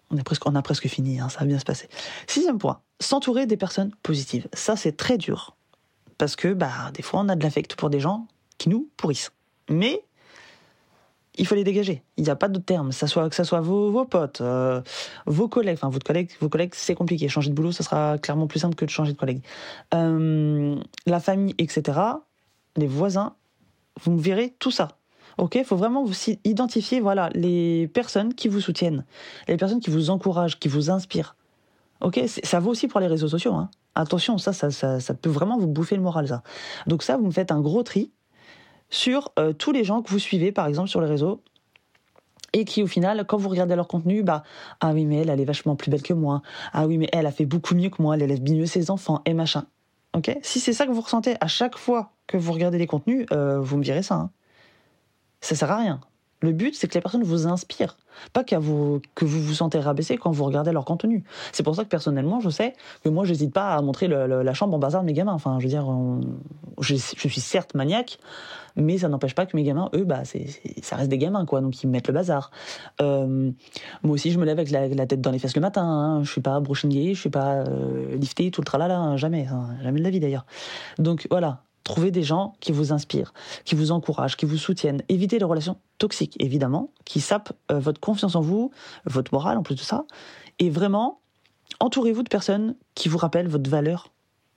On, 0.10 0.18
est 0.18 0.24
presque, 0.24 0.46
on 0.46 0.56
a 0.56 0.62
presque 0.62 0.88
fini, 0.88 1.20
hein, 1.20 1.30
ça 1.30 1.40
va 1.40 1.46
bien 1.46 1.60
se 1.60 1.64
passer. 1.64 1.88
Sixième 2.28 2.60
point, 2.60 2.82
s'entourer 3.04 3.46
des 3.46 3.58
personnes 3.58 3.92
positives. 4.02 4.48
Ça, 4.54 4.76
c'est 4.76 4.98
très 4.98 5.18
dur. 5.18 5.56
Parce 6.18 6.36
que, 6.36 6.54
bah, 6.54 6.92
des 6.94 7.04
fois, 7.04 7.22
on 7.22 7.30
a 7.30 7.36
de 7.36 7.44
l'affect 7.44 7.76
pour 7.76 7.90
des 7.90 8.00
gens 8.00 8.28
qui 8.58 8.70
nous 8.70 8.90
pourrissent. 8.98 9.32
Mais 9.70 10.04
il 11.38 11.48
faut 11.48 11.56
les 11.56 11.64
dégager. 11.64 12.04
Il 12.18 12.24
n'y 12.24 12.30
a 12.30 12.36
pas 12.36 12.48
d'autre 12.48 12.66
terme. 12.66 12.90
Que 12.90 12.96
ce 13.36 13.44
soit 13.44 13.62
vos, 13.62 14.06
potes, 14.06 14.42
euh, 14.42 14.82
vos 15.26 15.48
collègues. 15.48 15.78
Enfin, 15.78 15.90
votre 15.90 16.06
collègue, 16.06 16.32
vos 16.40 16.50
collègues, 16.50 16.74
c'est 16.76 16.96
compliqué. 16.96 17.28
Changer 17.28 17.50
de 17.50 17.56
boulot, 17.56 17.72
ça 17.72 17.84
sera 17.84 18.18
clairement 18.18 18.48
plus 18.48 18.60
simple 18.60 18.76
que 18.76 18.86
de 18.86 18.90
changer 18.90 19.14
de 19.14 19.18
collègue. 19.18 19.42
Euh, 19.94 20.76
la 21.06 21.20
famille, 21.20 21.56
etc. 21.58 22.00
Les 22.76 22.88
voisins, 22.88 23.36
vous 24.02 24.12
me 24.12 24.22
verrez 24.22 24.56
tout 24.60 24.72
ça. 24.72 24.90
Ok, 25.40 25.60
faut 25.66 25.76
vraiment 25.76 26.04
vous 26.04 26.14
identifier, 26.44 27.00
voilà, 27.00 27.30
les 27.34 27.88
personnes 27.88 28.36
qui 28.36 28.48
vous 28.48 28.62
soutiennent, 28.62 29.04
les 29.48 29.58
personnes 29.58 29.80
qui 29.80 29.90
vous 29.90 30.12
encouragent, 30.12 30.60
qui 30.60 30.68
vous 30.68 30.92
inspirent. 30.92 31.36
Ok, 32.04 32.22
ça 32.28 32.60
vaut 32.60 32.72
aussi 32.72 32.88
pour 32.88 33.00
les 33.00 33.08
réseaux 33.08 33.30
sociaux. 33.30 33.54
Hein. 33.54 33.70
Attention, 33.96 34.38
ça 34.38 34.52
ça, 34.52 34.70
ça, 34.72 35.14
peut 35.14 35.30
vraiment 35.30 35.58
vous 35.58 35.68
bouffer 35.68 35.96
le 35.96 36.02
moral, 36.02 36.28
ça. 36.28 36.44
Donc 36.86 37.02
ça, 37.02 37.16
vous 37.16 37.26
me 37.26 37.32
faites 37.32 37.52
un 37.52 37.62
gros 37.62 37.82
tri 37.82 38.12
sur 38.90 39.32
euh, 39.40 39.54
tous 39.54 39.72
les 39.72 39.86
gens 39.86 40.02
que 40.02 40.10
vous 40.10 40.20
suivez, 40.20 40.52
par 40.52 40.68
exemple, 40.68 40.90
sur 40.90 41.00
les 41.00 41.08
réseaux, 41.08 41.42
et 42.52 42.66
qui, 42.66 42.84
au 42.84 42.88
final, 42.88 43.26
quand 43.26 43.38
vous 43.38 43.50
regardez 43.50 43.76
leur 43.76 43.88
contenu, 43.88 44.22
bah, 44.22 44.44
ah 44.82 44.92
oui, 44.92 45.06
mais 45.06 45.18
elle, 45.26 45.40
est 45.40 45.46
vachement 45.46 45.76
plus 45.76 45.90
belle 45.90 46.04
que 46.04 46.14
moi. 46.14 46.42
Ah 46.74 46.88
oui, 46.88 46.98
mais 46.98 47.10
elle 47.14 47.26
a 47.26 47.32
fait 47.32 47.46
beaucoup 47.46 47.74
mieux 47.74 47.90
que 47.90 48.02
moi, 48.02 48.16
elle 48.16 48.24
élève 48.24 48.42
mieux 48.44 48.66
ses 48.66 48.92
enfants, 48.92 49.22
et 49.26 49.34
machin. 49.34 49.66
Ok? 50.16 50.38
Si 50.44 50.60
c'est 50.60 50.74
ça 50.74 50.86
que 50.86 50.92
vous 50.92 51.02
ressentez 51.02 51.36
à 51.40 51.48
chaque 51.48 51.78
fois 51.78 52.12
que 52.28 52.38
vous 52.38 52.52
regardez 52.52 52.78
les 52.78 52.86
contenus, 52.86 53.26
euh, 53.32 53.60
vous 53.60 53.78
me 53.78 53.84
direz 53.84 54.04
ça. 54.04 54.16
Hein. 54.16 54.32
Ça 55.42 55.56
sert 55.56 55.72
à 55.72 55.78
rien. 55.78 56.02
Le 56.44 56.52
but, 56.52 56.76
c'est 56.76 56.90
que 56.90 56.94
les 56.94 57.00
personnes 57.00 57.24
vous 57.24 57.48
inspirent, 57.48 57.96
pas 58.34 58.44
qu'à 58.44 58.60
vous, 58.60 59.02
que 59.16 59.24
vous 59.24 59.42
vous 59.42 59.54
sentez 59.54 59.80
rabaissé 59.80 60.18
quand 60.18 60.30
vous 60.30 60.44
regardez 60.44 60.74
leur 60.74 60.84
contenu. 60.84 61.24
C'est 61.54 61.64
pour 61.64 61.74
ça 61.74 61.86
que 61.86 61.90
personnellement, 61.90 62.42
je 62.42 62.50
sais 62.50 62.74
que 63.02 63.08
moi, 63.08 63.24
j'hésite 63.24 63.54
pas 63.54 63.76
à 63.76 63.82
montrer 63.82 64.10
la 64.10 64.54
chambre 64.54 64.76
en 64.76 64.80
bazar 64.80 65.04
de 65.04 65.06
mes 65.06 65.14
gamins. 65.14 65.32
Enfin, 65.32 65.58
je 65.60 65.64
veux 65.64 65.70
dire, 65.70 65.88
je, 66.82 66.96
suis 66.96 67.40
certes 67.40 67.76
maniaque, 67.76 68.20
mais 68.76 68.98
ça 68.98 69.08
n'empêche 69.08 69.36
pas 69.36 69.46
que 69.46 69.56
mes 69.56 69.64
gamins, 69.64 69.90
eux, 69.94 70.04
bah, 70.04 70.24
ça 70.82 70.96
reste 70.98 71.10
des 71.10 71.18
gamins, 71.18 71.46
quoi. 71.46 71.62
Donc, 71.62 71.82
ils 71.82 71.88
mettent 71.88 72.10
le 72.10 72.14
bazar. 72.14 72.52
Euh, 73.02 73.50
moi 74.04 74.14
aussi, 74.14 74.32
je 74.32 74.38
me 74.38 74.44
lève 74.44 74.60
avec 74.60 74.70
la, 74.70 75.06
tête 75.06 75.22
dans 75.22 75.32
les 75.32 75.40
fesses 75.40 75.56
le 75.56 75.62
matin. 75.62 75.86
Hein. 75.86 76.24
Je 76.24 76.30
suis 76.30 76.42
pas 76.42 76.60
brushing 76.60 76.92
je 77.14 77.20
suis 77.20 77.30
pas 77.30 77.64
euh, 77.64 78.18
lifté, 78.18 78.52
tout 78.52 78.60
le 78.60 78.66
tralala, 78.66 79.00
hein. 79.00 79.16
jamais, 79.16 79.48
hein. 79.50 79.70
jamais 79.82 80.00
de 80.00 80.04
la 80.04 80.10
vie 80.10 80.20
d'ailleurs. 80.20 80.46
Donc 81.00 81.26
voilà, 81.32 81.62
Trouvez 81.84 82.12
des 82.12 82.24
gens 82.24 82.54
qui 82.60 82.72
vous 82.72 82.94
inspirent, 82.94 83.34
qui 83.66 83.76
vous 83.76 83.92
encouragent, 83.92 84.38
qui 84.38 84.46
vous 84.46 84.58
soutiennent. 84.58 85.02
Évitez 85.10 85.38
les 85.38 85.46
relations 85.46 85.78
toxiques, 85.98 86.36
évidemment, 86.40 86.92
qui 87.04 87.20
sapent 87.20 87.52
euh, 87.72 87.80
votre 87.80 88.00
confiance 88.00 88.36
en 88.36 88.42
vous, 88.42 88.72
votre 89.06 89.34
morale 89.34 89.58
en 89.58 89.64
plus 89.64 89.76
de 89.76 89.82
ça. 89.82 90.06
Et 90.60 90.70
vraiment, 90.70 91.20
entourez-vous 91.80 92.24
de 92.24 92.30
personnes 92.30 92.76
qui 92.96 93.10
vous 93.10 93.18
rappellent 93.18 93.50
votre 93.50 93.70
valeur, 93.70 94.12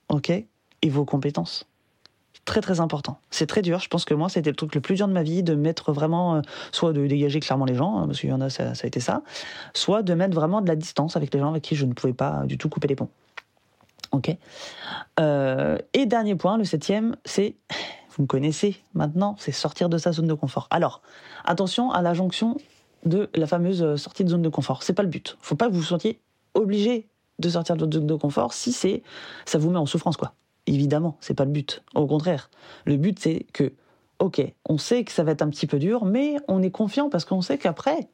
ok, 0.09 0.29
et 0.29 0.89
vos 0.89 1.03
compétences. 1.03 1.65
Très 2.45 2.61
très 2.61 2.79
important. 2.79 3.19
C'est 3.29 3.45
très 3.45 3.61
dur. 3.61 3.79
Je 3.79 3.89
pense 3.89 4.05
que 4.05 4.13
moi, 4.13 4.29
c'était 4.29 4.49
le 4.49 4.55
truc 4.55 4.73
le 4.73 4.79
plus 4.79 4.95
dur 4.95 5.09
de 5.09 5.13
ma 5.13 5.23
vie, 5.23 5.43
de 5.43 5.53
mettre 5.53 5.91
vraiment, 5.91 6.35
euh, 6.35 6.41
soit 6.71 6.93
de 6.93 7.05
dégager 7.05 7.41
clairement 7.41 7.65
les 7.65 7.75
gens, 7.75 7.97
hein, 7.97 8.07
parce 8.07 8.21
qu'il 8.21 8.29
y 8.29 8.33
en 8.33 8.39
a, 8.39 8.49
ça, 8.49 8.73
ça 8.73 8.85
a 8.85 8.87
été 8.87 9.01
ça, 9.01 9.21
soit 9.73 10.01
de 10.01 10.13
mettre 10.13 10.33
vraiment 10.33 10.61
de 10.61 10.67
la 10.69 10.77
distance 10.77 11.17
avec 11.17 11.33
les 11.33 11.41
gens 11.41 11.49
avec 11.49 11.63
qui 11.63 11.75
je 11.75 11.85
ne 11.85 11.91
pouvais 11.91 12.13
pas 12.13 12.45
du 12.45 12.57
tout 12.57 12.69
couper 12.69 12.87
les 12.87 12.95
ponts. 12.95 13.09
Ok. 14.11 14.35
Euh, 15.19 15.77
et 15.93 16.05
dernier 16.05 16.35
point, 16.35 16.57
le 16.57 16.63
septième, 16.63 17.15
c'est, 17.25 17.55
vous 18.15 18.23
me 18.23 18.27
connaissez 18.27 18.77
maintenant, 18.93 19.35
c'est 19.39 19.51
sortir 19.51 19.89
de 19.89 19.97
sa 19.97 20.11
zone 20.11 20.27
de 20.27 20.33
confort. 20.33 20.67
Alors, 20.71 21.01
attention 21.45 21.91
à 21.91 22.01
la 22.01 22.13
jonction 22.13 22.57
de 23.05 23.29
la 23.35 23.47
fameuse 23.47 23.95
sortie 23.95 24.23
de 24.23 24.29
zone 24.29 24.41
de 24.41 24.49
confort. 24.49 24.83
C'est 24.83 24.93
pas 24.93 25.03
le 25.03 25.09
but. 25.09 25.37
Faut 25.41 25.55
pas 25.55 25.67
que 25.67 25.73
vous 25.73 25.79
vous 25.79 25.85
sentiez 25.85 26.19
obligé 26.53 27.07
de 27.39 27.49
sortir 27.49 27.75
de 27.75 27.81
votre 27.81 27.93
zone 27.93 28.07
de 28.07 28.15
confort 28.15 28.53
si 28.53 28.71
c'est, 28.71 29.03
ça 29.45 29.57
vous 29.57 29.69
met 29.69 29.77
en 29.77 29.85
souffrance, 29.85 30.17
quoi. 30.17 30.33
Évidemment, 30.65 31.17
c'est 31.21 31.33
pas 31.33 31.45
le 31.45 31.51
but. 31.51 31.83
Au 31.95 32.07
contraire, 32.07 32.49
le 32.85 32.97
but 32.97 33.17
c'est 33.19 33.45
que, 33.53 33.71
ok, 34.19 34.41
on 34.67 34.77
sait 34.77 35.03
que 35.03 35.11
ça 35.11 35.23
va 35.23 35.31
être 35.31 35.41
un 35.41 35.49
petit 35.49 35.67
peu 35.67 35.79
dur, 35.79 36.03
mais 36.03 36.35
on 36.47 36.61
est 36.61 36.71
confiant 36.71 37.09
parce 37.09 37.23
qu'on 37.23 37.41
sait 37.41 37.57
qu'après, 37.57 38.09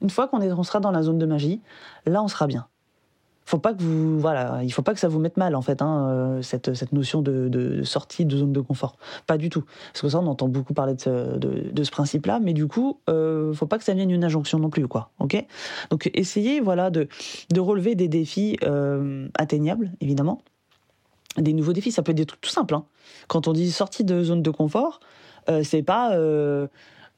une 0.00 0.08
fois 0.08 0.28
qu'on 0.28 0.40
on 0.40 0.62
sera 0.62 0.80
dans 0.80 0.92
la 0.92 1.02
zone 1.02 1.18
de 1.18 1.26
magie, 1.26 1.60
là 2.06 2.22
on 2.22 2.28
sera 2.28 2.46
bien 2.46 2.68
faut 3.50 3.58
pas 3.58 3.74
que 3.74 3.82
vous 3.82 4.20
voilà 4.20 4.60
il 4.62 4.72
faut 4.72 4.82
pas 4.82 4.94
que 4.94 5.00
ça 5.00 5.08
vous 5.08 5.18
mette 5.18 5.36
mal 5.36 5.56
en 5.56 5.62
fait 5.62 5.82
hein, 5.82 6.06
euh, 6.08 6.42
cette, 6.42 6.74
cette 6.74 6.92
notion 6.92 7.20
de, 7.20 7.82
sortie 7.82 8.24
de 8.24 8.36
zone 8.36 8.52
de 8.52 8.60
confort. 8.60 8.96
Pas 9.26 9.38
du 9.38 9.50
tout. 9.50 9.64
Parce 9.92 10.02
que 10.02 10.08
ça 10.08 10.20
on 10.20 10.26
entend 10.28 10.48
beaucoup 10.48 10.72
parler 10.72 10.94
de 10.94 11.00
ce, 11.00 11.36
de, 11.36 11.82
ce 11.82 11.90
principe 11.90 12.26
là 12.26 12.38
mais 12.40 12.52
du 12.52 12.68
coup 12.68 13.00
euh, 13.08 13.52
faut 13.52 13.66
pas 13.66 13.78
que 13.78 13.84
ça 13.84 13.92
devienne 13.92 14.12
une 14.12 14.24
injonction 14.24 14.58
non 14.60 14.70
plus 14.70 14.86
quoi 14.86 15.10
ok? 15.18 15.44
Donc 15.90 16.10
essayez 16.14 16.60
voilà 16.60 16.90
de, 16.90 17.08
de 17.52 17.60
relever 17.60 17.96
des 17.96 18.06
défis 18.06 18.56
euh, 18.62 19.28
atteignables 19.36 19.90
évidemment. 20.00 20.40
Des 21.36 21.52
nouveaux 21.52 21.72
défis 21.72 21.90
ça 21.90 22.02
peut 22.02 22.12
être 22.12 22.18
des 22.18 22.26
trucs 22.26 22.40
tout 22.40 22.50
simples 22.50 22.74
hein. 22.74 22.84
quand 23.26 23.48
on 23.48 23.52
dit 23.52 23.70
sortie 23.72 24.04
de 24.04 24.22
zone 24.22 24.42
de 24.42 24.50
confort 24.50 25.00
euh, 25.48 25.62
c'est 25.64 25.82
pas 25.82 26.16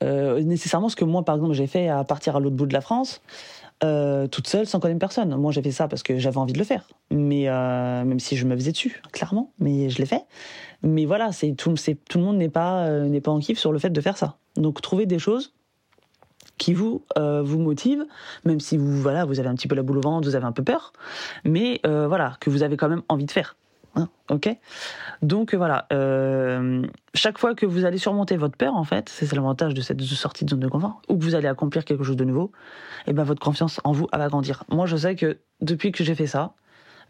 nécessairement 0.00 0.88
ce 0.88 0.96
que 0.96 1.04
moi 1.04 1.24
par 1.24 1.36
exemple 1.36 1.52
j'ai 1.52 1.66
fait 1.66 1.88
à 1.88 2.02
partir 2.04 2.36
à 2.36 2.40
l'autre 2.40 2.56
bout 2.56 2.66
de 2.66 2.72
la 2.72 2.80
France 2.80 3.20
euh, 3.84 4.26
toute 4.28 4.46
seule 4.46 4.66
sans 4.66 4.80
connaître 4.80 5.00
personne. 5.00 5.34
Moi, 5.36 5.50
j'ai 5.52 5.62
fait 5.62 5.72
ça 5.72 5.88
parce 5.88 6.02
que 6.02 6.18
j'avais 6.18 6.38
envie 6.38 6.52
de 6.52 6.58
le 6.58 6.64
faire. 6.64 6.88
Mais 7.10 7.48
euh, 7.48 8.04
même 8.04 8.20
si 8.20 8.36
je 8.36 8.46
me 8.46 8.54
faisais 8.54 8.72
dessus, 8.72 9.02
clairement, 9.12 9.52
mais 9.58 9.90
je 9.90 9.98
l'ai 9.98 10.06
fait. 10.06 10.24
Mais 10.82 11.04
voilà, 11.04 11.32
c'est 11.32 11.52
tout, 11.52 11.74
tout 12.08 12.18
le 12.18 12.24
monde 12.24 12.36
n'est 12.36 12.48
pas 12.48 12.86
euh, 12.86 13.08
n'est 13.08 13.20
pas 13.20 13.30
en 13.30 13.40
kiff 13.40 13.58
sur 13.58 13.72
le 13.72 13.78
fait 13.78 13.90
de 13.90 14.00
faire 14.00 14.16
ça. 14.16 14.36
Donc, 14.56 14.80
trouver 14.80 15.06
des 15.06 15.18
choses 15.18 15.54
qui 16.58 16.74
vous 16.74 17.02
vous 17.16 17.58
motivent, 17.58 18.04
même 18.44 18.60
si 18.60 18.76
vous 18.76 19.00
voilà, 19.00 19.24
vous 19.24 19.40
avez 19.40 19.48
un 19.48 19.54
petit 19.54 19.66
peu 19.66 19.74
la 19.74 19.82
boule 19.82 19.98
au 19.98 20.00
ventre, 20.00 20.28
vous 20.28 20.36
avez 20.36 20.44
un 20.44 20.52
peu 20.52 20.62
peur, 20.62 20.92
mais 21.44 21.80
voilà, 21.82 22.36
que 22.40 22.50
vous 22.50 22.62
avez 22.62 22.76
quand 22.76 22.88
même 22.88 23.02
envie 23.08 23.24
de 23.24 23.32
faire. 23.32 23.56
Hein, 23.94 24.08
ok 24.30 24.48
Donc 25.20 25.54
voilà, 25.54 25.86
euh, 25.92 26.86
chaque 27.14 27.38
fois 27.38 27.54
que 27.54 27.66
vous 27.66 27.84
allez 27.84 27.98
surmonter 27.98 28.38
votre 28.38 28.56
peur, 28.56 28.74
en 28.74 28.84
fait, 28.84 29.08
c'est 29.10 29.30
l'avantage 29.34 29.74
de 29.74 29.82
cette 29.82 30.00
sortie 30.00 30.44
de 30.44 30.50
zone 30.50 30.60
de 30.60 30.68
confort, 30.68 31.02
ou 31.08 31.18
que 31.18 31.24
vous 31.24 31.34
allez 31.34 31.48
accomplir 31.48 31.84
quelque 31.84 32.02
chose 32.02 32.16
de 32.16 32.24
nouveau, 32.24 32.52
et 33.06 33.10
eh 33.10 33.12
ben 33.12 33.24
votre 33.24 33.42
confiance 33.42 33.80
en 33.84 33.92
vous 33.92 34.08
va 34.12 34.28
grandir. 34.28 34.64
Moi, 34.70 34.86
je 34.86 34.96
sais 34.96 35.14
que 35.14 35.38
depuis 35.60 35.92
que 35.92 36.04
j'ai 36.04 36.14
fait 36.14 36.26
ça, 36.26 36.54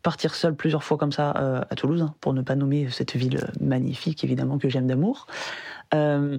partir 0.02 0.34
seul 0.34 0.56
plusieurs 0.56 0.82
fois 0.82 0.98
comme 0.98 1.12
ça 1.12 1.34
euh, 1.36 1.60
à 1.70 1.74
Toulouse, 1.76 2.02
hein, 2.02 2.14
pour 2.20 2.34
ne 2.34 2.42
pas 2.42 2.56
nommer 2.56 2.90
cette 2.90 3.14
ville 3.14 3.46
magnifique, 3.60 4.24
évidemment, 4.24 4.58
que 4.58 4.68
j'aime 4.68 4.88
d'amour, 4.88 5.28
euh, 5.94 6.38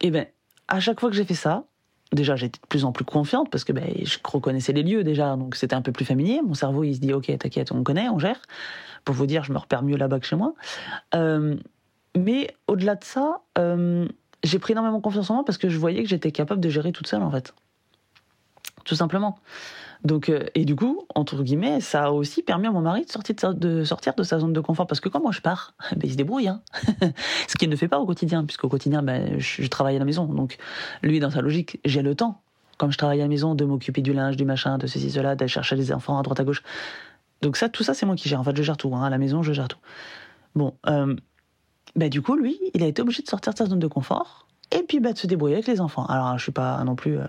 et 0.00 0.08
eh 0.08 0.10
ben 0.10 0.26
à 0.66 0.80
chaque 0.80 1.00
fois 1.00 1.08
que 1.08 1.16
j'ai 1.16 1.24
fait 1.24 1.34
ça, 1.34 1.64
déjà 2.12 2.36
j'étais 2.36 2.58
de 2.60 2.66
plus 2.66 2.84
en 2.84 2.92
plus 2.92 3.04
confiante 3.04 3.50
parce 3.50 3.64
que 3.64 3.72
ben, 3.72 3.84
je 4.02 4.18
reconnaissais 4.24 4.72
les 4.72 4.82
lieux 4.82 5.04
déjà, 5.04 5.36
donc 5.36 5.54
c'était 5.54 5.74
un 5.74 5.82
peu 5.82 5.92
plus 5.92 6.04
familier. 6.04 6.40
Mon 6.42 6.54
cerveau 6.54 6.84
il 6.84 6.94
se 6.94 7.00
dit 7.00 7.12
ok 7.12 7.26
t'inquiète, 7.38 7.72
on 7.72 7.82
connaît, 7.82 8.08
on 8.08 8.18
gère. 8.18 8.40
Pour 9.04 9.14
vous 9.14 9.26
dire, 9.26 9.44
je 9.44 9.52
me 9.52 9.58
repère 9.58 9.82
mieux 9.82 9.96
là-bas 9.96 10.20
que 10.20 10.26
chez 10.26 10.36
moi. 10.36 10.54
Euh, 11.14 11.56
mais 12.16 12.54
au-delà 12.66 12.94
de 12.94 13.04
ça, 13.04 13.40
euh, 13.58 14.06
j'ai 14.42 14.58
pris 14.58 14.72
énormément 14.72 15.00
confiance 15.00 15.30
en 15.30 15.34
moi 15.34 15.44
parce 15.44 15.58
que 15.58 15.68
je 15.68 15.78
voyais 15.78 16.02
que 16.02 16.08
j'étais 16.08 16.32
capable 16.32 16.60
de 16.60 16.68
gérer 16.68 16.92
toute 16.92 17.06
seule 17.06 17.22
en 17.22 17.30
fait, 17.30 17.54
tout 18.84 18.94
simplement. 18.94 19.38
Donc, 20.04 20.28
euh, 20.28 20.44
et 20.54 20.64
du 20.64 20.76
coup, 20.76 21.06
entre 21.14 21.42
guillemets, 21.42 21.80
ça 21.80 22.04
a 22.04 22.10
aussi 22.10 22.42
permis 22.42 22.66
à 22.66 22.70
mon 22.70 22.80
mari 22.80 23.04
de 23.04 23.10
sortir 23.10 23.54
de, 23.54 23.84
sa, 23.84 24.38
zone 24.38 24.52
de 24.52 24.60
confort. 24.60 24.86
Parce 24.86 25.00
que 25.00 25.08
quand 25.08 25.20
moi 25.20 25.32
je 25.32 25.40
pars, 25.40 25.74
ben, 25.92 26.00
il 26.04 26.12
se 26.12 26.16
débrouille. 26.16 26.48
Hein. 26.48 26.62
Ce 27.48 27.56
qu'il 27.56 27.68
ne 27.68 27.76
fait 27.76 27.88
pas 27.88 27.98
au 27.98 28.06
quotidien, 28.06 28.44
puisqu'au 28.44 28.68
quotidien, 28.68 29.02
ben, 29.02 29.38
je, 29.38 29.66
travaille 29.66 29.96
à 29.96 29.98
la 29.98 30.04
maison. 30.04 30.26
Donc, 30.26 30.58
lui, 31.02 31.20
dans 31.20 31.30
sa 31.30 31.40
logique, 31.40 31.80
j'ai 31.84 32.02
le 32.02 32.14
temps, 32.14 32.40
comme 32.76 32.92
je 32.92 32.98
travaille 32.98 33.20
à 33.20 33.24
la 33.24 33.28
maison, 33.28 33.54
de 33.54 33.64
m'occuper 33.64 34.02
du 34.02 34.12
linge, 34.12 34.36
du 34.36 34.44
machin, 34.44 34.78
de 34.78 34.86
ceci, 34.86 35.10
cela, 35.10 35.34
d'aller 35.34 35.48
chercher 35.48 35.76
les 35.76 35.92
enfants 35.92 36.18
à 36.18 36.22
droite 36.22 36.40
à 36.40 36.44
gauche. 36.44 36.62
Donc 37.42 37.56
ça, 37.56 37.68
tout 37.68 37.82
ça, 37.82 37.94
c'est 37.94 38.06
moi 38.06 38.16
qui 38.16 38.28
gère. 38.28 38.40
En 38.40 38.44
fait, 38.44 38.56
je 38.56 38.62
gère 38.62 38.76
tout. 38.76 38.94
Hein. 38.94 39.04
À 39.04 39.10
la 39.10 39.18
maison, 39.18 39.42
je 39.42 39.52
gère 39.52 39.68
tout. 39.68 39.78
Bon, 40.54 40.74
euh, 40.86 41.14
ben, 41.96 42.08
du 42.08 42.22
coup, 42.22 42.36
lui, 42.36 42.58
il 42.74 42.82
a 42.82 42.86
été 42.86 43.02
obligé 43.02 43.22
de 43.22 43.28
sortir 43.28 43.52
de 43.52 43.58
sa 43.58 43.66
zone 43.66 43.78
de 43.78 43.86
confort. 43.86 44.46
et 44.70 44.82
puis 44.82 45.00
bah, 45.00 45.12
de 45.12 45.18
se 45.18 45.26
débrouiller 45.26 45.56
avec 45.56 45.66
les 45.66 45.80
enfants. 45.80 46.06
Alors 46.06 46.36
je 46.38 46.42
suis 46.42 46.52
pas 46.52 46.82
non 46.84 46.94
plus 46.94 47.18
euh, 47.18 47.26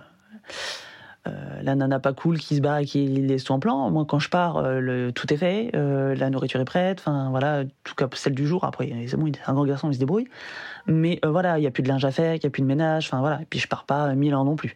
la 1.25 1.75
nana 1.75 1.99
pas 1.99 2.13
cool 2.13 2.37
qui 2.37 2.55
se 2.55 2.61
barre 2.61 2.79
et 2.79 2.85
qui 2.85 3.05
laisse 3.07 3.43
tout 3.43 3.51
en 3.51 3.59
plan. 3.59 3.89
Moi, 3.91 4.05
quand 4.05 4.19
je 4.19 4.29
pars, 4.29 4.57
euh, 4.57 4.79
le, 4.79 5.11
tout 5.11 5.31
est 5.33 5.37
fait, 5.37 5.71
euh, 5.75 6.15
la 6.15 6.29
nourriture 6.29 6.59
est 6.59 6.65
prête, 6.65 6.99
enfin 6.99 7.29
voilà, 7.29 7.63
tout 7.83 7.95
cas 7.95 8.07
celle 8.13 8.33
du 8.33 8.47
jour. 8.47 8.63
Après, 8.63 8.91
c'est 9.07 9.17
bon, 9.17 9.31
un 9.45 9.53
grand 9.53 9.65
garçon, 9.65 9.89
il 9.89 9.93
se 9.93 9.99
débrouille. 9.99 10.27
Mais 10.87 11.19
voilà, 11.25 11.57
il 11.57 11.61
n'y 11.61 11.67
a 11.67 11.71
plus 11.71 11.83
de 11.83 11.89
linge 11.89 12.05
à 12.05 12.11
faire, 12.11 12.35
il 12.35 12.39
n'y 12.39 12.45
a 12.45 12.49
plus 12.49 12.61
de 12.61 12.67
ménage, 12.67 13.07
enfin 13.07 13.19
voilà. 13.19 13.41
Et 13.41 13.45
puis 13.45 13.59
je 13.59 13.67
pars 13.67 13.85
pas 13.85 14.13
mille 14.15 14.33
ans 14.35 14.45
non 14.45 14.55
plus. 14.55 14.75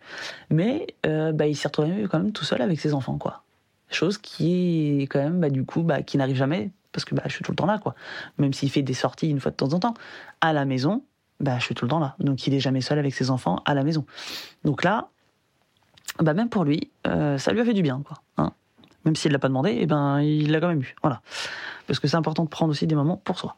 Mais 0.50 0.88
bah, 1.04 1.48
il 1.48 1.56
s'est 1.56 1.68
retrouvé 1.68 2.06
quand 2.10 2.20
même 2.20 2.32
tout 2.32 2.46
seul 2.46 2.62
avec 2.62 2.80
ses 2.80 2.94
enfants, 2.94 3.18
quoi. 3.18 3.44
Chose 3.90 4.18
qui 4.18 5.08
quand 5.10 5.20
même, 5.20 5.40
bah, 5.40 5.50
du 5.50 5.66
coup, 5.66 5.84
bah, 5.84 6.02
qui 6.02 6.18
n'arrive 6.18 6.36
jamais 6.36 6.72
parce 6.92 7.06
que 7.06 7.16
bah, 7.16 7.24
je 7.26 7.34
suis 7.34 7.44
tout 7.44 7.52
le 7.52 7.56
temps 7.56 7.66
là, 7.66 7.80
quoi. 7.80 7.96
Même 8.38 8.54
s'il 8.54 8.70
fait 8.70 8.84
des 8.84 8.94
sorties 8.94 9.30
une 9.30 9.40
fois 9.40 9.52
de 9.52 9.58
temps 9.58 9.74
en 9.74 9.80
temps. 9.80 9.94
À 10.42 10.54
la 10.54 10.66
maison, 10.66 11.04
bah, 11.40 11.58
je 11.60 11.66
suis 11.66 11.76
tout 11.76 11.86
le 11.86 11.90
temps 11.90 12.00
là. 12.00 12.16
Donc 12.20 12.48
il 12.48 12.54
est 12.54 12.60
jamais 12.60 12.82
seul 12.82 13.00
avec 13.00 13.14
ses 13.14 13.30
enfants 13.30 13.62
à 13.66 13.74
la 13.74 13.84
maison. 13.84 14.06
Donc 14.64 14.84
là, 14.84 15.10
bah 16.20 16.34
même 16.34 16.50
pour 16.50 16.64
lui, 16.64 16.92
euh, 17.08 17.38
ça 17.38 17.52
lui 17.52 17.62
a 17.62 17.66
fait 17.66 17.74
du 17.74 17.82
bien, 17.82 18.02
quoi. 18.06 18.22
Hein. 18.38 18.52
même 19.06 19.16
s'il 19.16 19.32
l'a 19.32 19.40
pas 19.40 19.48
demandé, 19.48 19.72
et 19.72 19.82
eh 19.84 19.86
ben 19.86 20.22
il 20.22 20.52
l'a 20.52 20.60
quand 20.60 20.68
même 20.68 20.82
eu. 20.82 20.96
Voilà, 21.02 21.22
parce 21.88 22.00
que 22.00 22.08
c'est 22.08 22.18
important 22.18 22.44
de 22.44 22.50
prendre 22.50 22.72
aussi 22.72 22.88
des 22.88 22.96
moments 22.96 23.18
pour 23.18 23.40
soi. 23.40 23.56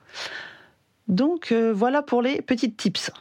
Donc 1.08 1.52
euh, 1.52 1.72
voilà 1.74 2.02
pour 2.02 2.22
les 2.22 2.42
petites 2.42 2.78
tips. 2.78 3.12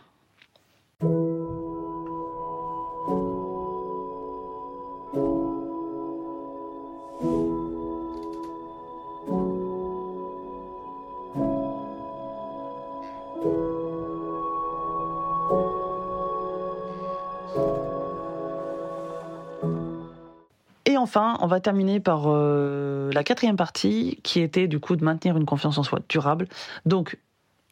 Enfin, 21.05 21.37
on 21.41 21.47
va 21.47 21.61
terminer 21.61 22.01
par 22.01 22.25
euh, 22.27 23.11
la 23.13 23.23
quatrième 23.23 23.57
partie, 23.57 24.19
qui 24.23 24.41
était 24.41 24.67
du 24.67 24.81
coup 24.81 24.97
de 24.97 25.05
maintenir 25.05 25.37
une 25.37 25.45
confiance 25.45 25.77
en 25.77 25.83
soi 25.83 26.01
durable. 26.09 26.49
Donc, 26.87 27.19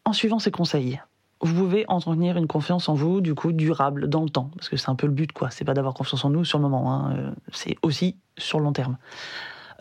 en 0.05 0.13
suivant 0.13 0.37
ces 0.37 0.51
conseils, 0.51 1.01
vous 1.41 1.55
pouvez 1.55 1.83
entretenir 1.87 2.37
une 2.37 2.47
confiance 2.47 2.87
en 2.89 2.93
vous, 2.93 3.21
du 3.21 3.33
coup, 3.33 3.51
durable 3.51 4.07
dans 4.07 4.21
le 4.21 4.29
temps. 4.29 4.51
Parce 4.55 4.69
que 4.69 4.77
c'est 4.77 4.89
un 4.89 4.95
peu 4.95 5.07
le 5.07 5.13
but, 5.13 5.31
quoi. 5.31 5.49
C'est 5.49 5.65
pas 5.65 5.73
d'avoir 5.73 5.95
confiance 5.95 6.23
en 6.23 6.29
nous 6.29 6.45
sur 6.45 6.59
le 6.59 6.61
moment, 6.61 6.93
hein. 6.93 7.15
euh, 7.17 7.31
c'est 7.51 7.75
aussi 7.81 8.15
sur 8.37 8.59
le 8.59 8.65
long 8.65 8.73
terme. 8.73 8.97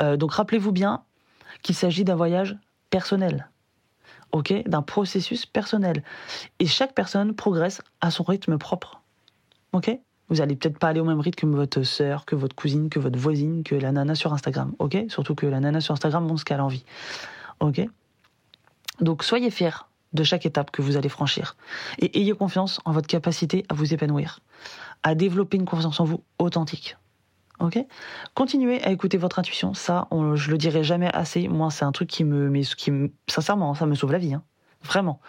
Euh, 0.01 0.17
donc, 0.17 0.33
rappelez-vous 0.33 0.73
bien 0.73 1.03
qu'il 1.62 1.75
s'agit 1.75 2.05
d'un 2.05 2.17
voyage 2.17 2.57
personnel. 2.88 3.49
Ok? 4.33 4.55
D'un 4.67 4.83
processus 4.83 5.45
personnel. 5.45 6.03
Et 6.59 6.67
chaque 6.67 6.95
personne 6.95 7.35
progresse 7.35 7.83
à 8.01 8.11
son 8.11 8.25
rythme 8.25 8.57
propre. 8.57 9.03
Ok? 9.75 9.91
Vous 10.33 10.40
allez 10.40 10.57
peut-être 10.57 10.79
pas 10.79 10.88
aller 10.88 11.01
au 11.01 11.05
même 11.05 11.21
rythme 11.21 11.51
que 11.51 11.57
votre 11.57 11.83
sœur, 11.83 12.25
que 12.25 12.35
votre 12.35 12.57
cousine, 12.57 12.88
que 12.88 12.99
votre 12.99 13.18
voisine, 13.18 13.62
que 13.62 13.75
la 13.75 13.92
nana 13.92 14.14
sur 14.14 14.33
Instagram. 14.33 14.73
Ok? 14.79 14.97
Surtout 15.09 15.35
que 15.35 15.45
la 15.45 15.61
nana 15.61 15.83
sur 15.83 15.92
Instagram 15.92 16.25
montre 16.25 16.40
ce 16.40 16.45
qu'elle 16.47 16.61
a 16.61 16.64
envie. 16.64 16.87
Ok? 17.61 17.83
Donc 19.03 19.25
soyez 19.25 19.51
fiers 19.51 19.85
de 20.14 20.25
chaque 20.25 20.47
étape 20.47 20.71
que 20.71 20.81
vous 20.81 20.97
allez 20.97 21.11
franchir. 21.11 21.55
Et 21.99 22.18
ayez 22.18 22.33
confiance 22.33 22.81
en 22.87 22.92
votre 22.92 23.09
capacité 23.09 23.66
à 23.68 23.75
vous 23.75 23.92
épanouir, 23.92 24.40
à 25.03 25.14
développer 25.14 25.59
une 25.59 25.66
confiance 25.66 26.01
en 26.01 26.05
vous 26.05 26.25
authentique. 26.38 26.97
Ok? 27.61 27.79
Continuez 28.33 28.83
à 28.85 28.90
écouter 28.90 29.18
votre 29.18 29.38
intuition. 29.38 29.75
Ça, 29.75 30.09
on, 30.11 30.35
je 30.35 30.51
le 30.51 30.57
dirai 30.57 30.83
jamais 30.83 31.12
assez. 31.12 31.47
Moi, 31.47 31.71
c'est 31.71 31.85
un 31.85 31.92
truc 31.92 32.09
qui 32.09 32.25
me, 32.25 32.49
mais 32.49 32.62
qui 32.62 32.90
me, 32.90 33.12
sincèrement, 33.29 33.75
ça 33.75 33.85
me 33.85 33.95
sauve 33.95 34.12
la 34.12 34.18
vie. 34.18 34.33
Hein. 34.33 34.42
Vraiment. 34.85 35.21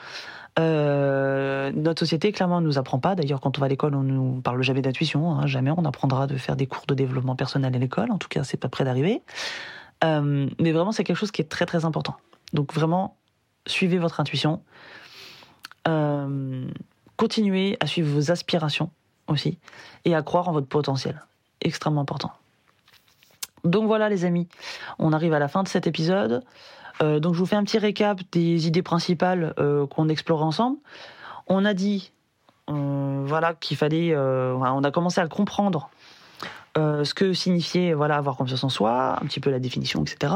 Euh, 0.59 1.71
notre 1.73 2.01
société, 2.01 2.31
clairement, 2.31 2.61
ne 2.61 2.65
nous 2.65 2.77
apprend 2.77 2.99
pas. 2.99 3.15
D'ailleurs, 3.15 3.41
quand 3.41 3.57
on 3.57 3.61
va 3.61 3.65
à 3.65 3.69
l'école, 3.69 3.95
on 3.95 4.03
nous 4.03 4.41
parle 4.41 4.61
jamais 4.61 4.81
d'intuition. 4.81 5.31
Hein. 5.31 5.47
jamais 5.47 5.71
on 5.71 5.85
apprendra 5.85 6.27
de 6.27 6.37
faire 6.37 6.55
des 6.55 6.67
cours 6.67 6.85
de 6.87 6.93
développement 6.93 7.35
personnel 7.35 7.75
à 7.75 7.79
l'école. 7.79 8.11
En 8.11 8.17
tout 8.17 8.27
cas, 8.27 8.43
c'est 8.43 8.57
pas 8.57 8.69
près 8.69 8.83
d'arriver. 8.83 9.21
Euh, 10.03 10.47
mais 10.59 10.71
vraiment, 10.71 10.91
c'est 10.91 11.03
quelque 11.03 11.17
chose 11.17 11.31
qui 11.31 11.41
est 11.41 11.49
très 11.49 11.65
très 11.65 11.85
important. 11.85 12.15
Donc 12.53 12.73
vraiment, 12.73 13.17
suivez 13.65 13.97
votre 13.97 14.19
intuition. 14.19 14.61
Euh, 15.87 16.67
continuez 17.17 17.77
à 17.79 17.87
suivre 17.87 18.13
vos 18.13 18.31
aspirations 18.31 18.89
aussi 19.27 19.57
et 20.05 20.15
à 20.15 20.21
croire 20.21 20.47
en 20.49 20.51
votre 20.51 20.67
potentiel. 20.67 21.23
Extrêmement 21.61 22.01
important. 22.01 22.31
Donc 23.63 23.87
voilà 23.87 24.09
les 24.09 24.25
amis, 24.25 24.49
on 24.99 25.13
arrive 25.13 25.33
à 25.33 25.39
la 25.39 25.47
fin 25.47 25.63
de 25.63 25.69
cet 25.69 25.87
épisode. 25.87 26.43
Euh, 27.01 27.19
donc 27.19 27.33
je 27.33 27.39
vous 27.39 27.45
fais 27.45 27.55
un 27.55 27.63
petit 27.63 27.79
récap 27.79 28.19
des 28.31 28.67
idées 28.67 28.83
principales 28.83 29.53
euh, 29.59 29.87
qu'on 29.87 30.09
explore 30.09 30.43
ensemble. 30.43 30.77
On 31.47 31.65
a 31.65 31.73
dit 31.73 32.11
euh, 32.69 33.23
voilà 33.25 33.53
qu'il 33.53 33.77
fallait, 33.77 34.15
on 34.15 34.83
a 34.83 34.91
commencé 34.91 35.19
à 35.19 35.27
comprendre 35.27 35.89
ce 36.75 37.13
que 37.13 37.33
signifiait 37.33 37.93
voilà 37.93 38.15
avoir 38.15 38.35
confiance 38.35 38.63
en 38.63 38.69
soi, 38.69 39.17
un 39.21 39.25
petit 39.25 39.39
peu 39.39 39.51
la 39.51 39.59
définition, 39.59 40.03
etc. 40.03 40.33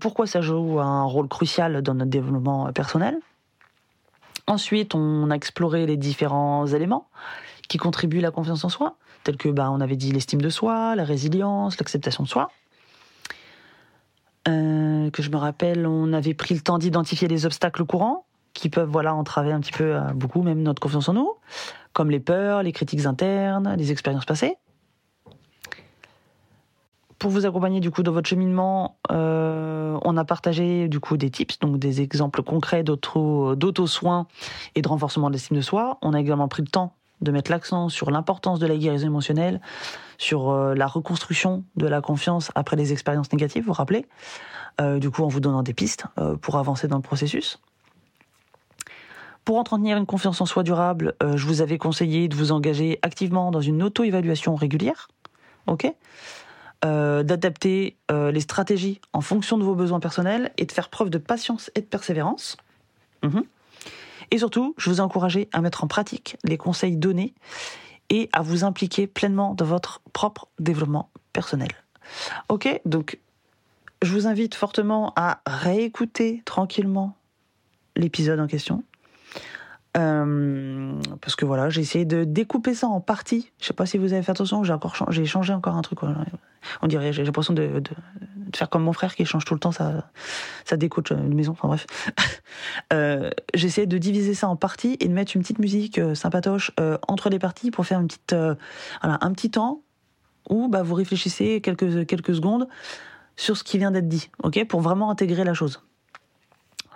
pourquoi 0.00 0.26
ça 0.26 0.40
joue 0.40 0.80
un 0.80 1.04
rôle 1.04 1.28
crucial 1.28 1.82
dans 1.82 1.94
notre 1.94 2.10
développement 2.10 2.72
personnel? 2.72 3.18
Ensuite, 4.48 4.94
on 4.94 5.30
a 5.30 5.34
exploré 5.34 5.86
les 5.86 5.96
différents 5.96 6.66
éléments 6.66 7.08
qui 7.68 7.78
contribuent 7.78 8.20
à 8.20 8.22
la 8.22 8.30
confiance 8.30 8.64
en 8.64 8.68
soi, 8.68 8.96
tels 9.24 9.36
que 9.36 9.48
bah, 9.48 9.70
on 9.70 9.80
avait 9.80 9.96
dit 9.96 10.12
l'estime 10.12 10.40
de 10.40 10.50
soi, 10.50 10.94
la 10.94 11.04
résilience, 11.04 11.78
l'acceptation 11.78 12.22
de 12.22 12.28
soi. 12.28 12.50
Euh, 14.48 14.85
que 15.10 15.22
je 15.22 15.30
me 15.30 15.36
rappelle, 15.36 15.86
on 15.86 16.12
avait 16.12 16.34
pris 16.34 16.54
le 16.54 16.60
temps 16.60 16.78
d'identifier 16.78 17.28
les 17.28 17.46
obstacles 17.46 17.84
courants 17.84 18.26
qui 18.54 18.70
peuvent 18.70 18.88
voilà 18.88 19.14
entraver 19.14 19.52
un 19.52 19.60
petit 19.60 19.72
peu 19.72 19.96
euh, 19.96 20.00
beaucoup 20.14 20.42
même 20.42 20.62
notre 20.62 20.80
confiance 20.80 21.08
en 21.08 21.14
nous, 21.14 21.30
comme 21.92 22.10
les 22.10 22.20
peurs, 22.20 22.62
les 22.62 22.72
critiques 22.72 23.04
internes, 23.04 23.74
les 23.76 23.92
expériences 23.92 24.24
passées. 24.24 24.56
Pour 27.18 27.30
vous 27.30 27.46
accompagner 27.46 27.80
du 27.80 27.90
coup 27.90 28.02
dans 28.02 28.12
votre 28.12 28.28
cheminement, 28.28 28.98
euh, 29.10 29.98
on 30.02 30.16
a 30.16 30.24
partagé 30.24 30.88
du 30.88 31.00
coup 31.00 31.16
des 31.16 31.30
tips, 31.30 31.58
donc 31.60 31.78
des 31.78 32.02
exemples 32.02 32.42
concrets 32.42 32.82
d'auto-soins 32.84 34.26
et 34.74 34.82
de 34.82 34.88
renforcement 34.88 35.28
de 35.28 35.32
l'estime 35.32 35.56
de 35.56 35.62
soi. 35.62 35.98
On 36.02 36.12
a 36.12 36.20
également 36.20 36.48
pris 36.48 36.62
le 36.62 36.68
temps 36.68 36.94
de 37.20 37.30
mettre 37.30 37.50
l'accent 37.50 37.88
sur 37.88 38.10
l'importance 38.10 38.58
de 38.58 38.66
la 38.66 38.76
guérison 38.76 39.06
émotionnelle, 39.06 39.60
sur 40.18 40.50
euh, 40.50 40.74
la 40.74 40.86
reconstruction 40.86 41.64
de 41.76 41.86
la 41.86 42.00
confiance 42.00 42.50
après 42.54 42.76
les 42.76 42.92
expériences 42.92 43.32
négatives, 43.32 43.62
vous 43.62 43.68
vous 43.68 43.72
rappelez 43.72 44.06
euh, 44.80 44.98
Du 44.98 45.10
coup, 45.10 45.22
en 45.24 45.28
vous 45.28 45.40
donnant 45.40 45.62
des 45.62 45.74
pistes 45.74 46.04
euh, 46.18 46.36
pour 46.36 46.56
avancer 46.56 46.88
dans 46.88 46.96
le 46.96 47.02
processus. 47.02 47.60
Pour 49.44 49.58
entretenir 49.58 49.96
une 49.96 50.06
confiance 50.06 50.40
en 50.40 50.46
soi 50.46 50.64
durable, 50.64 51.14
je 51.22 51.46
vous 51.46 51.60
avais 51.60 51.78
conseillé 51.78 52.26
de 52.26 52.34
vous 52.34 52.50
engager 52.50 52.98
activement 53.02 53.52
dans 53.52 53.60
une 53.60 53.80
auto-évaluation 53.82 54.56
régulière, 54.56 55.08
D'adapter 56.82 57.96
les 58.10 58.40
stratégies 58.40 59.00
en 59.12 59.20
fonction 59.20 59.56
de 59.56 59.62
vos 59.62 59.76
besoins 59.76 60.00
personnels 60.00 60.52
et 60.56 60.66
de 60.66 60.72
faire 60.72 60.88
preuve 60.88 61.10
de 61.10 61.18
patience 61.18 61.70
et 61.76 61.80
de 61.80 61.86
persévérance. 61.86 62.56
Mhm. 63.22 63.44
Et 64.30 64.38
surtout, 64.38 64.74
je 64.78 64.90
vous 64.90 65.00
ai 65.00 65.48
à 65.52 65.60
mettre 65.60 65.84
en 65.84 65.86
pratique 65.86 66.36
les 66.44 66.56
conseils 66.56 66.96
donnés 66.96 67.34
et 68.10 68.28
à 68.32 68.42
vous 68.42 68.64
impliquer 68.64 69.06
pleinement 69.06 69.54
dans 69.54 69.64
votre 69.64 70.00
propre 70.12 70.48
développement 70.58 71.10
personnel. 71.32 71.70
Ok, 72.48 72.80
donc 72.84 73.18
je 74.02 74.12
vous 74.12 74.26
invite 74.26 74.54
fortement 74.54 75.12
à 75.16 75.40
réécouter 75.46 76.42
tranquillement 76.44 77.16
l'épisode 77.96 78.40
en 78.40 78.46
question. 78.46 78.84
Euh, 79.96 80.92
parce 81.20 81.36
que 81.36 81.44
voilà, 81.44 81.70
j'ai 81.70 81.80
essayé 81.80 82.04
de 82.04 82.24
découper 82.24 82.74
ça 82.74 82.86
en 82.86 83.00
parties. 83.00 83.50
Je 83.60 83.66
sais 83.66 83.72
pas 83.72 83.86
si 83.86 83.98
vous 83.98 84.12
avez 84.12 84.22
fait 84.22 84.32
attention, 84.32 84.62
j'ai 84.64 84.72
encore 84.72 84.94
changé, 84.94 85.22
j'ai 85.22 85.26
changé 85.26 85.52
encore 85.52 85.74
un 85.74 85.82
truc. 85.82 86.00
On 86.82 86.86
dirait, 86.86 87.12
j'ai 87.12 87.24
l'impression 87.24 87.54
de, 87.54 87.82
faire 88.54 88.68
comme 88.68 88.82
mon 88.82 88.92
frère 88.92 89.14
qui 89.14 89.24
change 89.24 89.44
tout 89.44 89.54
le 89.54 89.60
temps 89.60 89.72
sa, 89.72 90.10
sa 90.64 90.76
déco 90.76 91.00
de 91.02 91.14
maison. 91.14 91.52
Enfin 91.52 91.68
bref. 91.68 91.86
euh, 92.92 93.30
J'essaie 93.54 93.86
de 93.86 93.98
diviser 93.98 94.34
ça 94.34 94.48
en 94.48 94.56
parties 94.56 94.96
et 95.00 95.08
de 95.08 95.12
mettre 95.12 95.36
une 95.36 95.42
petite 95.42 95.58
musique 95.58 95.98
euh, 95.98 96.14
sympatoche 96.14 96.72
euh, 96.80 96.98
entre 97.08 97.30
les 97.30 97.38
parties 97.38 97.70
pour 97.70 97.86
faire 97.86 98.00
une 98.00 98.06
petite, 98.06 98.32
euh, 98.32 98.54
voilà, 99.02 99.18
un 99.20 99.32
petit 99.32 99.50
temps 99.50 99.82
où 100.48 100.68
bah, 100.68 100.82
vous 100.82 100.94
réfléchissez 100.94 101.60
quelques, 101.60 102.06
quelques 102.06 102.34
secondes 102.34 102.68
sur 103.36 103.56
ce 103.56 103.64
qui 103.64 103.78
vient 103.78 103.90
d'être 103.90 104.08
dit, 104.08 104.30
ok, 104.42 104.66
pour 104.66 104.80
vraiment 104.80 105.10
intégrer 105.10 105.44
la 105.44 105.54
chose. 105.54 105.82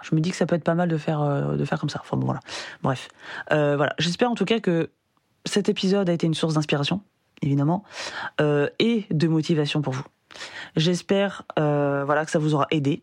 Je 0.02 0.14
me 0.14 0.20
dis 0.20 0.30
que 0.30 0.36
ça 0.36 0.46
peut 0.46 0.56
être 0.56 0.64
pas 0.64 0.74
mal 0.74 0.88
de 0.88 0.96
faire, 0.96 1.24
de 1.56 1.64
faire 1.64 1.78
comme 1.78 1.88
ça. 1.88 2.00
Enfin 2.02 2.16
bon, 2.16 2.26
voilà. 2.26 2.40
Bref. 2.82 3.08
voilà. 3.50 3.94
J'espère 3.98 4.30
en 4.30 4.34
tout 4.34 4.44
cas 4.44 4.60
que 4.60 4.90
cet 5.44 5.68
épisode 5.68 6.08
a 6.08 6.12
été 6.12 6.26
une 6.26 6.34
source 6.34 6.54
d'inspiration, 6.54 7.02
évidemment, 7.42 7.84
et 8.40 9.06
de 9.10 9.28
motivation 9.28 9.82
pour 9.82 9.92
vous. 9.92 10.04
J'espère 10.76 11.42
euh, 11.58 12.04
voilà 12.04 12.24
que 12.24 12.30
ça 12.30 12.38
vous 12.38 12.54
aura 12.54 12.66
aidé. 12.70 13.02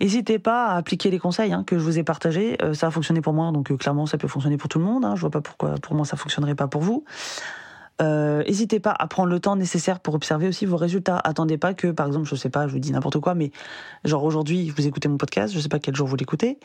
N'hésitez 0.00 0.38
pas 0.38 0.66
à 0.66 0.76
appliquer 0.76 1.10
les 1.10 1.18
conseils 1.18 1.52
hein, 1.52 1.64
que 1.64 1.78
je 1.78 1.84
vous 1.84 1.98
ai 1.98 2.04
partagés. 2.04 2.56
Euh, 2.62 2.74
ça 2.74 2.88
a 2.88 2.90
fonctionné 2.90 3.20
pour 3.20 3.32
moi, 3.32 3.52
donc 3.52 3.70
euh, 3.70 3.76
clairement 3.76 4.06
ça 4.06 4.18
peut 4.18 4.28
fonctionner 4.28 4.56
pour 4.56 4.68
tout 4.68 4.78
le 4.78 4.84
monde. 4.84 5.04
Hein. 5.04 5.14
Je 5.16 5.20
vois 5.20 5.30
pas 5.30 5.40
pourquoi 5.40 5.74
pour 5.82 5.94
moi 5.94 6.04
ça 6.04 6.16
fonctionnerait 6.16 6.54
pas 6.54 6.68
pour 6.68 6.82
vous. 6.82 7.04
N'hésitez 8.00 8.80
pas 8.80 8.94
à 8.98 9.06
prendre 9.06 9.28
le 9.28 9.40
temps 9.40 9.56
nécessaire 9.56 10.00
pour 10.00 10.14
observer 10.14 10.48
aussi 10.48 10.66
vos 10.66 10.76
résultats. 10.76 11.20
Attendez 11.22 11.58
pas 11.58 11.74
que, 11.74 11.88
par 11.88 12.06
exemple, 12.06 12.26
je 12.28 12.34
sais 12.34 12.50
pas, 12.50 12.66
je 12.66 12.72
vous 12.72 12.78
dis 12.78 12.92
n'importe 12.92 13.20
quoi, 13.20 13.34
mais 13.34 13.52
genre 14.04 14.24
aujourd'hui 14.24 14.70
vous 14.70 14.86
écoutez 14.86 15.08
mon 15.08 15.18
podcast, 15.18 15.52
je 15.52 15.60
sais 15.60 15.68
pas 15.68 15.78
quel 15.78 15.94
jour 15.94 16.08
vous 16.08 16.16
l'écoutez. 16.16 16.58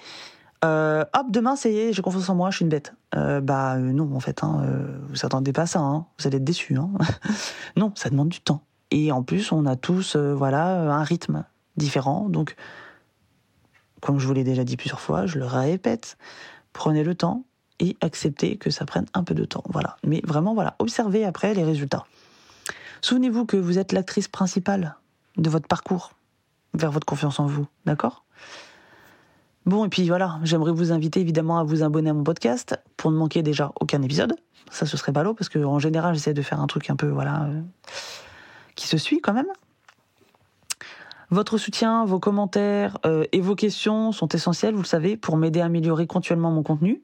Euh, 0.64 1.04
hop, 1.14 1.28
demain, 1.30 1.56
ça 1.56 1.70
y 1.70 1.78
est, 1.78 1.94
j'ai 1.94 2.02
confiance 2.02 2.30
en 2.30 2.36
moi, 2.36 2.50
je 2.50 2.58
suis 2.58 2.64
une 2.64 2.70
bête. 2.70 2.94
Euh, 3.16 3.42
bah 3.42 3.78
non, 3.78 4.16
en 4.16 4.20
fait, 4.20 4.44
hein, 4.44 4.66
vous 5.10 5.26
attendez 5.26 5.54
pas 5.54 5.64
à 5.64 5.68
ça, 5.68 5.80
hein, 5.80 6.06
vous 6.18 6.28
allez 6.28 6.38
être 6.38 6.44
déçus. 6.44 6.78
Hein. 6.78 6.90
non, 7.76 7.92
ça 7.96 8.10
demande 8.10 8.30
du 8.30 8.40
temps. 8.40 8.62
Et 8.92 9.12
en 9.12 9.24
plus, 9.24 9.52
on 9.52 9.66
a 9.66 9.76
tous, 9.76 10.16
voilà, 10.16 10.94
un 10.94 11.04
rythme 11.04 11.44
différent. 11.76 12.30
Donc, 12.30 12.56
comme 14.02 14.20
je 14.20 14.28
vous 14.28 14.34
l'ai 14.34 14.44
déjà 14.44 14.64
dit 14.64 14.78
plusieurs 14.78 15.00
fois, 15.00 15.26
je 15.26 15.40
le 15.40 15.46
répète, 15.46 16.18
prenez 16.74 17.04
le 17.04 17.16
temps 17.16 17.44
et 17.80 17.98
acceptez 18.02 18.58
que 18.58 18.70
ça 18.70 18.86
prenne 18.86 19.06
un 19.14 19.24
peu 19.24 19.34
de 19.34 19.46
temps. 19.46 19.64
Voilà. 19.70 19.98
Mais 20.06 20.22
vraiment, 20.24 20.54
voilà, 20.54 20.76
observez 20.80 21.26
après 21.26 21.54
les 21.54 21.64
résultats. 21.64 22.06
Souvenez-vous 23.02 23.46
que 23.46 23.58
vous 23.58 23.78
êtes 23.78 23.92
l'actrice 23.92 24.28
principale 24.28 24.96
de 25.38 25.50
votre 25.50 25.68
parcours 25.68 26.14
vers 26.74 26.92
votre 26.92 27.06
confiance 27.06 27.40
en 27.40 27.46
vous, 27.46 27.68
d'accord? 27.86 28.24
Bon, 29.66 29.84
et 29.86 29.90
puis 29.90 30.08
voilà, 30.08 30.40
j'aimerais 30.44 30.72
vous 30.72 30.92
inviter 30.92 31.20
évidemment 31.20 31.58
à 31.58 31.64
vous 31.64 31.84
abonner 31.84 32.12
à 32.12 32.14
mon 32.14 32.24
podcast 32.24 32.80
pour 32.98 33.12
ne 33.12 33.18
manquer 33.18 33.42
déjà 33.42 33.72
aucun 33.80 34.02
épisode. 34.02 34.36
Ça, 34.70 34.86
ce 34.86 34.96
serait 34.98 35.12
ballot 35.12 35.34
parce 35.34 35.50
que 35.50 35.60
en 35.60 35.80
général, 35.80 36.14
j'essaie 36.14 36.34
de 36.34 36.42
faire 36.42 36.60
un 36.60 36.68
truc 36.68 36.90
un 36.90 36.96
peu, 36.96 37.08
voilà, 37.08 37.44
euh, 37.44 37.62
qui 38.76 38.88
se 38.88 38.98
suit 38.98 39.22
quand 39.22 39.34
même. 39.34 39.48
Votre 41.32 41.58
soutien, 41.58 42.06
vos 42.06 42.20
commentaires 42.20 42.98
euh, 43.06 43.26
et 43.32 43.42
vos 43.42 43.56
questions 43.56 44.12
sont 44.12 44.28
essentiels, 44.30 44.76
vous 44.76 44.82
le 44.82 44.88
savez, 44.88 45.18
pour 45.18 45.38
m'aider 45.38 45.62
à 45.62 45.66
améliorer 45.66 46.08
continuellement 46.08 46.52
mon 46.52 46.64
contenu. 46.64 47.02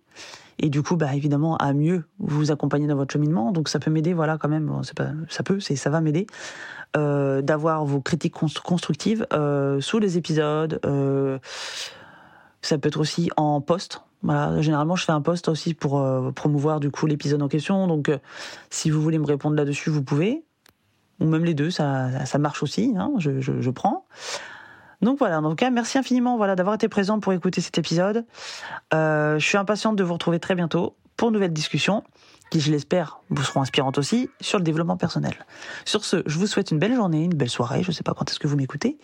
Et 0.59 0.69
du 0.69 0.83
coup, 0.83 0.95
bah, 0.95 1.15
évidemment, 1.15 1.57
à 1.57 1.73
mieux 1.73 2.03
vous 2.19 2.51
accompagner 2.51 2.87
dans 2.87 2.95
votre 2.95 3.11
cheminement. 3.11 3.51
Donc 3.51 3.67
ça 3.67 3.79
peut 3.79 3.89
m'aider, 3.89 4.13
voilà, 4.13 4.37
quand 4.37 4.49
même, 4.49 4.71
pas, 4.95 5.09
ça 5.29 5.43
peut, 5.43 5.59
ça 5.59 5.89
va 5.89 6.01
m'aider, 6.01 6.27
euh, 6.97 7.41
d'avoir 7.41 7.83
vos 7.85 7.99
critiques 7.99 8.35
constructives 8.63 9.25
euh, 9.33 9.81
sous 9.81 9.97
les 9.97 10.17
épisodes. 10.17 10.79
ça 12.61 12.77
peut 12.77 12.87
être 12.89 12.99
aussi 12.99 13.29
en 13.37 13.59
post. 13.59 14.01
Voilà, 14.23 14.61
généralement, 14.61 14.95
je 14.95 15.03
fais 15.03 15.13
un 15.13 15.21
post 15.21 15.47
aussi 15.47 15.73
pour 15.73 16.05
promouvoir 16.35 16.79
du 16.79 16.91
coup 16.91 17.07
l'épisode 17.07 17.41
en 17.41 17.47
question. 17.47 17.87
Donc, 17.87 18.11
si 18.69 18.91
vous 18.91 19.01
voulez 19.01 19.17
me 19.17 19.25
répondre 19.25 19.55
là-dessus, 19.55 19.89
vous 19.89 20.03
pouvez 20.03 20.43
ou 21.21 21.25
même 21.25 21.45
les 21.45 21.53
deux, 21.53 21.69
ça, 21.69 22.25
ça 22.25 22.37
marche 22.39 22.63
aussi, 22.63 22.93
hein, 22.97 23.13
je, 23.17 23.69
prends. 23.69 24.05
Donc 25.01 25.19
voilà, 25.19 25.39
en 25.39 25.49
tout 25.49 25.55
cas, 25.55 25.69
merci 25.69 25.97
infiniment 25.97 26.35
voilà, 26.35 26.55
d'avoir 26.55 26.75
été 26.75 26.89
présent 26.89 27.19
pour 27.19 27.31
écouter 27.31 27.61
cet 27.61 27.77
épisode. 27.77 28.25
Euh, 28.93 29.39
je 29.39 29.45
suis 29.45 29.57
impatiente 29.57 29.95
de 29.95 30.03
vous 30.03 30.13
retrouver 30.13 30.39
très 30.39 30.55
bientôt 30.55 30.95
pour 31.15 31.29
une 31.29 31.35
nouvelle 31.35 31.53
discussion 31.53 32.03
qui, 32.49 32.59
je 32.59 32.71
l'espère, 32.71 33.21
vous 33.29 33.43
seront 33.43 33.61
inspirantes 33.61 33.97
aussi 33.97 34.29
sur 34.41 34.57
le 34.57 34.63
développement 34.63 34.97
personnel. 34.97 35.33
Sur 35.85 36.03
ce, 36.03 36.23
je 36.25 36.37
vous 36.37 36.47
souhaite 36.47 36.71
une 36.71 36.79
belle 36.79 36.95
journée, 36.95 37.23
une 37.23 37.35
belle 37.35 37.49
soirée, 37.49 37.83
je 37.83 37.89
ne 37.89 37.93
sais 37.93 38.03
pas 38.03 38.13
quand 38.13 38.29
est-ce 38.29 38.39
que 38.39 38.47
vous 38.47 38.57
m'écoutez, 38.57 38.97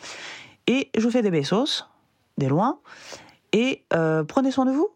et 0.66 0.90
je 0.98 1.04
vous 1.04 1.12
fais 1.12 1.22
des 1.22 1.32
besos, 1.32 1.86
des 2.38 2.50
loin, 2.50 2.80
et 3.54 3.86
euh, 3.94 4.24
prenez 4.24 4.52
soin 4.52 4.66
de 4.66 4.72
vous, 4.72 4.90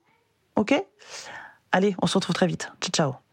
ok? 0.56 0.84
Allez, 1.72 1.96
on 2.02 2.08
se 2.08 2.16
retrouve 2.16 2.36
très 2.36 2.48
vite. 2.48 2.72
Ciao, 2.82 2.92
ciao 2.92 3.31